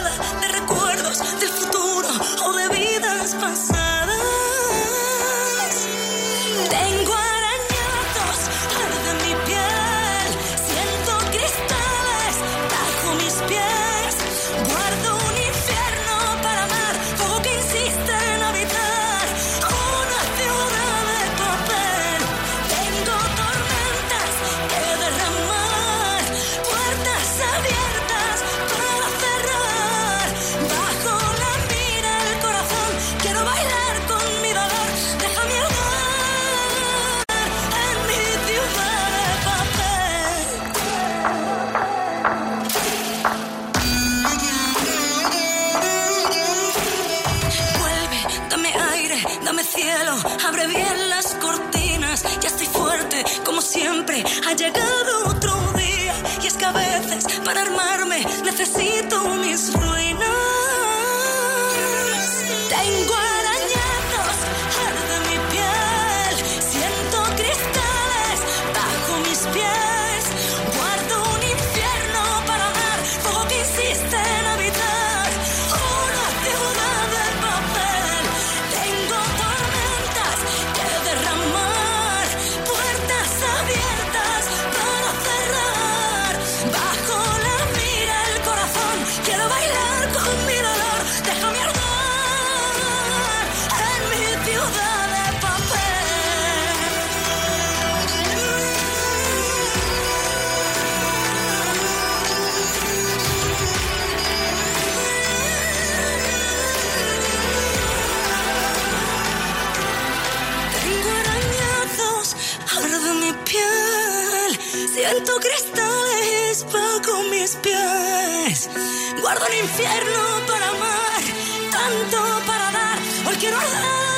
Guardo 119.28 119.44
un 119.44 119.56
infierno 119.58 120.20
para 120.46 120.68
amar, 120.70 121.22
tanto 121.70 122.46
para 122.46 122.72
dar. 122.72 122.98
Hoy 123.26 123.36
quiero 123.36 123.58
arder. 123.58 124.17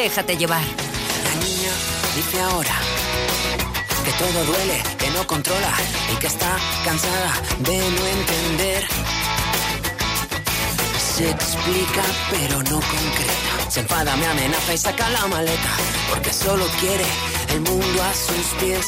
Déjate 0.00 0.36
llevar. 0.36 0.62
La 0.62 1.34
niña 1.44 1.72
dice 2.14 2.40
ahora 2.40 2.76
que 4.04 4.12
todo 4.12 4.44
duele, 4.44 4.80
que 4.96 5.10
no 5.10 5.26
controla 5.26 5.72
y 6.12 6.16
que 6.20 6.28
está 6.28 6.56
cansada 6.84 7.32
de 7.58 7.78
no 7.78 8.06
entender. 8.06 8.86
Se 11.16 11.28
explica 11.28 12.02
pero 12.30 12.62
no 12.62 12.78
concreta. 12.78 13.70
Se 13.70 13.80
enfada, 13.80 14.16
me 14.16 14.26
amenaza 14.26 14.72
y 14.72 14.78
saca 14.78 15.10
la 15.10 15.26
maleta 15.26 15.70
porque 16.10 16.32
solo 16.32 16.64
quiere 16.78 17.04
el 17.54 17.60
mundo 17.62 18.00
a 18.00 18.14
sus 18.14 18.46
pies. 18.60 18.86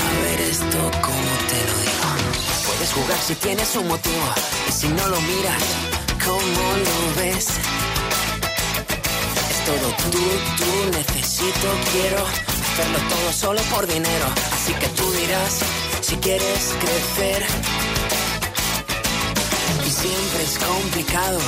A 0.00 0.22
ver 0.22 0.40
esto 0.40 0.78
como 1.02 1.32
te 1.50 1.58
lo 1.68 1.76
digo. 1.84 2.08
Puedes 2.68 2.90
jugar 2.94 3.18
si 3.18 3.34
tienes 3.34 3.76
un 3.76 3.86
motivo 3.86 4.28
y 4.66 4.72
si 4.72 4.88
no 4.88 5.06
lo 5.08 5.20
miras, 5.20 5.62
¿cómo 6.24 6.76
lo 6.86 7.20
ves? 7.20 7.48
Todo 9.66 9.88
tú, 9.96 10.18
tú, 10.58 10.90
necesito, 10.96 11.68
quiero 11.90 12.24
hacerlo 12.24 12.98
todo 13.08 13.32
solo 13.32 13.60
por 13.62 13.84
dinero. 13.84 14.26
Así 14.52 14.72
que 14.74 14.86
tú 14.88 15.10
dirás 15.10 15.58
si 16.02 16.16
quieres 16.18 16.74
crecer. 16.78 17.44
Y 19.84 19.90
siempre 19.90 20.42
es 20.44 20.58
complicado 20.58 21.40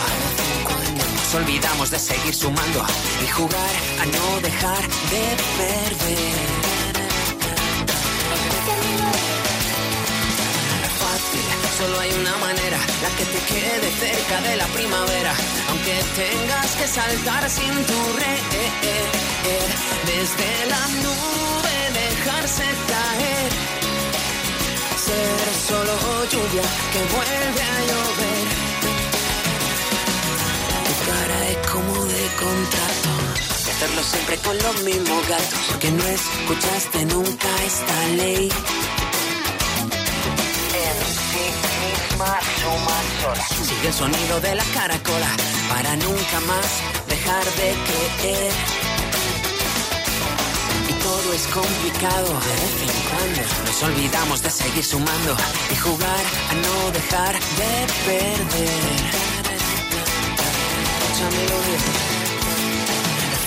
cuando 0.64 1.04
nos 1.04 1.34
olvidamos 1.36 1.90
de 1.92 1.98
seguir 2.00 2.34
sumando 2.34 2.84
y 3.24 3.28
jugar 3.28 3.74
a 4.02 4.06
no 4.06 4.40
dejar 4.40 4.82
de 4.82 5.36
perder. 5.56 6.57
Solo 11.78 12.00
hay 12.00 12.12
una 12.12 12.36
manera 12.38 12.78
la 13.02 13.10
que 13.16 13.24
te 13.24 13.40
quede 13.52 13.88
cerca 13.92 14.40
de 14.40 14.56
la 14.56 14.66
primavera, 14.66 15.32
aunque 15.70 15.94
tengas 16.16 16.74
que 16.74 16.88
saltar 16.88 17.48
sin 17.48 17.72
tu 17.90 18.00
red, 18.18 18.40
desde 20.10 20.48
la 20.72 20.84
nube 21.04 21.76
dejarse 22.02 22.64
caer, 22.92 23.50
ser 25.06 25.48
solo 25.68 25.94
lluvia 26.32 26.66
que 26.92 27.00
vuelve 27.14 27.62
a 27.62 27.78
llover. 27.88 28.44
Tu 30.86 30.94
cara 31.08 31.38
es 31.52 31.60
como 31.70 31.94
de 32.06 32.24
contrato, 32.44 33.10
hacerlo 33.70 34.02
siempre 34.02 34.36
con 34.38 34.58
los 34.58 34.82
mismos 34.82 35.28
gatos, 35.28 35.60
porque 35.68 35.90
no 35.92 36.04
escuchaste 36.04 37.04
nunca 37.06 37.48
esta 37.66 38.08
ley. 38.16 38.48
Sigue 42.18 43.86
el 43.86 43.94
sonido 43.94 44.40
de 44.40 44.52
la 44.56 44.64
caracola 44.74 45.28
para 45.68 45.94
nunca 45.96 46.40
más 46.48 46.66
dejar 47.06 47.44
de 47.44 47.76
creer. 48.18 48.52
Y 50.88 50.92
todo 50.94 51.32
es 51.32 51.46
complicado 51.46 52.28
de 52.40 52.54
vez 52.62 52.76
en 52.82 52.98
cuando. 53.08 53.42
Nos 53.66 53.82
olvidamos 53.84 54.42
de 54.42 54.50
seguir 54.50 54.84
sumando 54.84 55.36
y 55.70 55.76
jugar 55.76 56.24
a 56.50 56.54
no 56.54 56.90
dejar 56.90 57.34
de 57.34 57.86
perder. 58.04 58.98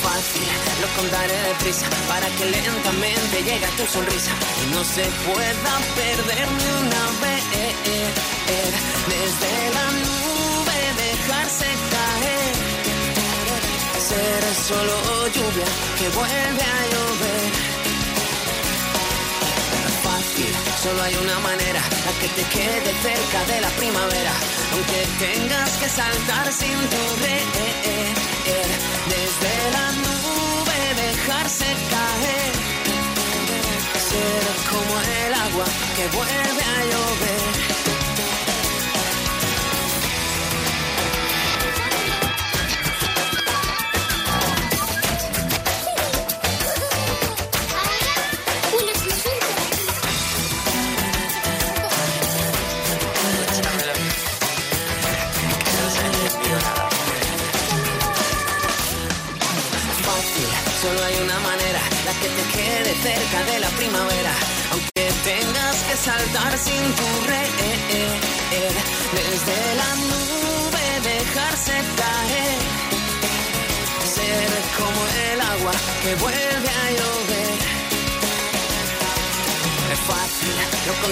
Fácil, 0.01 0.47
lo 0.79 0.87
contaré 0.95 1.41
deprisa 1.49 1.87
para 2.07 2.27
que 2.37 2.45
lentamente 2.45 3.43
llegue 3.43 3.67
tu 3.75 3.85
sonrisa 3.85 4.31
y 4.63 4.73
no 4.73 4.81
se 4.85 5.03
pueda 5.27 5.73
perder 5.97 6.47
ni 6.57 6.87
una 6.87 7.03
vez. 7.21 7.40
Desde 9.07 9.53
la 9.73 9.85
nube 10.05 10.79
dejarse 11.03 11.65
caer, 11.93 12.53
ser 14.09 14.43
solo 14.67 14.95
lluvia 15.27 15.69
que 15.97 16.09
vuelve 16.09 16.63
a 16.63 16.81
llover. 16.91 17.51
Fácil, 20.03 20.51
solo 20.83 21.01
hay 21.01 21.15
una 21.15 21.39
manera, 21.39 21.81
la 22.05 22.11
que 22.19 22.27
te 22.29 22.43
quede 22.55 22.91
cerca 23.01 23.39
de 23.53 23.61
la 23.61 23.69
primavera, 23.69 24.33
aunque 24.73 25.07
tengas 25.19 25.71
que 25.77 25.89
saltar 25.89 26.51
sin 26.51 26.77
tu 26.89 27.20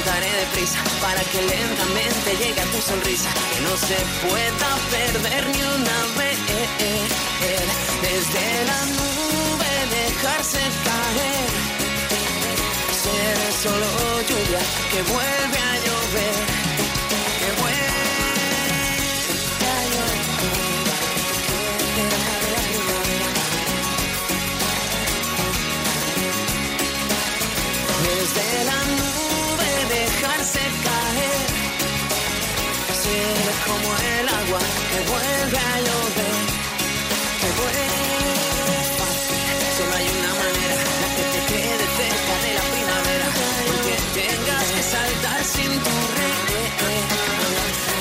contaré 0.10 0.32
deprisa 0.46 0.80
para 1.02 1.22
que 1.22 1.42
lentamente 1.42 2.30
llegue 2.42 2.62
a 2.62 2.66
tu 2.66 2.82
sonrisa, 2.82 3.30
que 3.54 3.62
no 3.62 3.78
se 3.78 3.98
pueda 4.26 4.70
perder 4.90 5.46
ni 5.54 5.62
una 5.62 5.98
vez. 6.18 6.38
Desde 8.02 8.46
la 8.70 8.80
nube 8.98 9.72
dejarse 9.98 10.62
caer. 10.88 11.50
Ser 13.04 13.38
solo 13.64 13.88
lluvia 14.30 14.62
que 14.92 15.02
vuelve 15.12 15.60
a 15.60 15.69
como 33.70 33.90
el 33.98 34.28
agua 34.28 34.62
que 34.92 35.00
vuelve 35.12 35.58
a 35.58 35.76
llover. 35.86 36.36
Que 37.42 37.50
vuelve 37.60 38.00
saltar 44.96 45.42
sin 45.44 45.72
tu 45.86 45.96
red. 46.18 46.38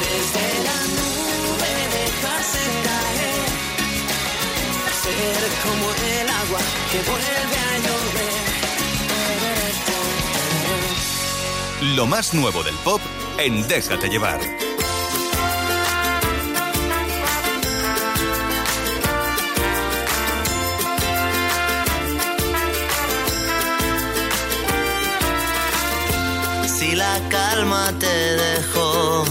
Desde 0.04 0.46
la 0.66 0.78
nube 0.96 1.72
dejarse 1.96 2.62
caer. 2.86 3.42
Ser 5.02 5.42
como 5.64 5.86
el 6.16 6.28
agua 6.42 6.62
que 6.90 6.98
vuelve 7.10 7.58
a 7.68 7.74
llover. 7.84 8.36
Lo 11.96 12.04
más 12.06 12.34
nuevo 12.34 12.62
del 12.62 12.76
pop 12.76 13.00
en 13.38 13.66
Déjate 13.68 14.08
llevar. 14.08 14.67
Calma 27.28 27.92
te 27.98 28.36
dejó, 28.46 29.24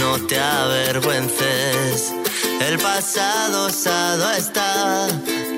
no 0.00 0.26
te 0.26 0.38
avergüences. 0.38 2.12
El 2.60 2.78
pasado 2.78 3.66
osado 3.66 4.30
está, 4.32 5.08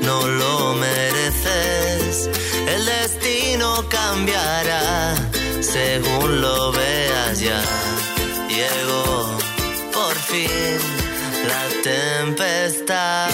no 0.03 0.27
lo 0.27 0.75
mereces. 0.75 2.29
El 2.67 2.85
destino 2.85 3.85
cambiará 3.89 5.15
según 5.61 6.41
lo 6.41 6.73
veas 6.73 7.41
ya. 7.41 7.63
Llegó 8.49 9.39
por 9.93 10.15
fin 10.17 10.79
la 11.47 11.63
tempestad. 11.83 13.29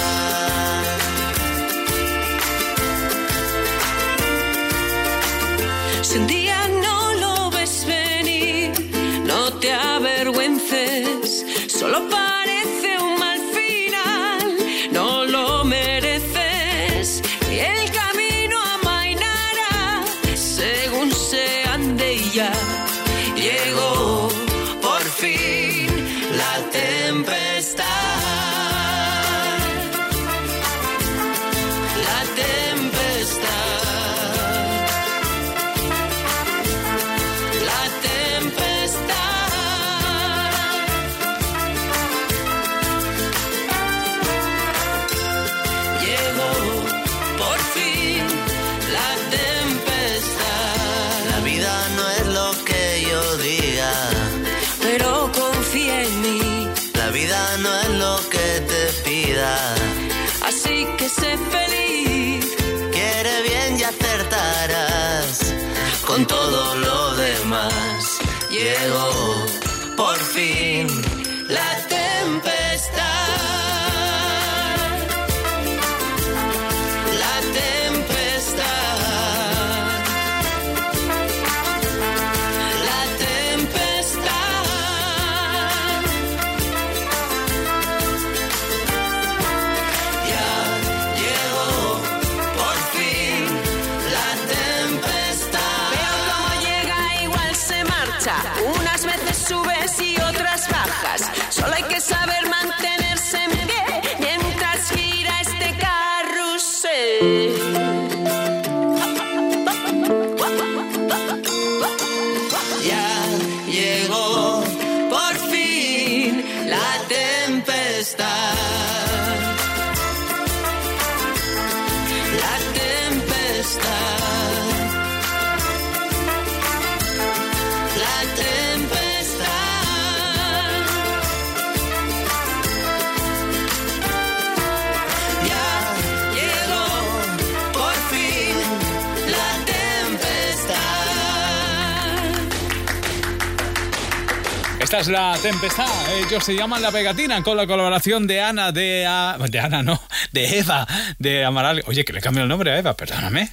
Tempestad. 145.45 145.87
Ellos 146.17 146.43
se 146.43 146.55
llaman 146.55 146.81
La 146.81 146.91
Pegatina 146.91 147.43
con 147.43 147.59
la 147.59 147.67
colaboración 147.67 148.27
de 148.27 148.41
Ana, 148.41 148.73
de... 148.73 149.07
de 149.51 149.61
Ana, 149.61 149.83
no, 149.83 150.01
de 150.33 150.59
Eva, 150.59 150.87
de 151.19 151.45
Amaral. 151.45 151.85
Oye, 151.87 152.03
que 152.03 152.15
le 152.15 152.23
cambio 152.23 152.45
el 152.45 152.49
nombre 152.49 152.71
a 152.71 152.79
Eva, 152.79 152.95
perdóname. 152.95 153.51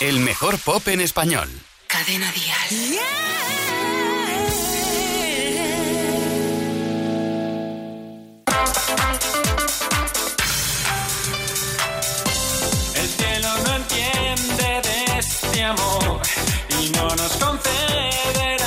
El 0.00 0.18
mejor 0.18 0.58
pop 0.58 0.88
en 0.88 1.00
español. 1.00 1.48
Cadena 1.86 2.32
Dial. 2.32 2.98
Y 15.64 16.90
no 16.90 17.08
nos 17.08 17.32
concederá 17.38 18.63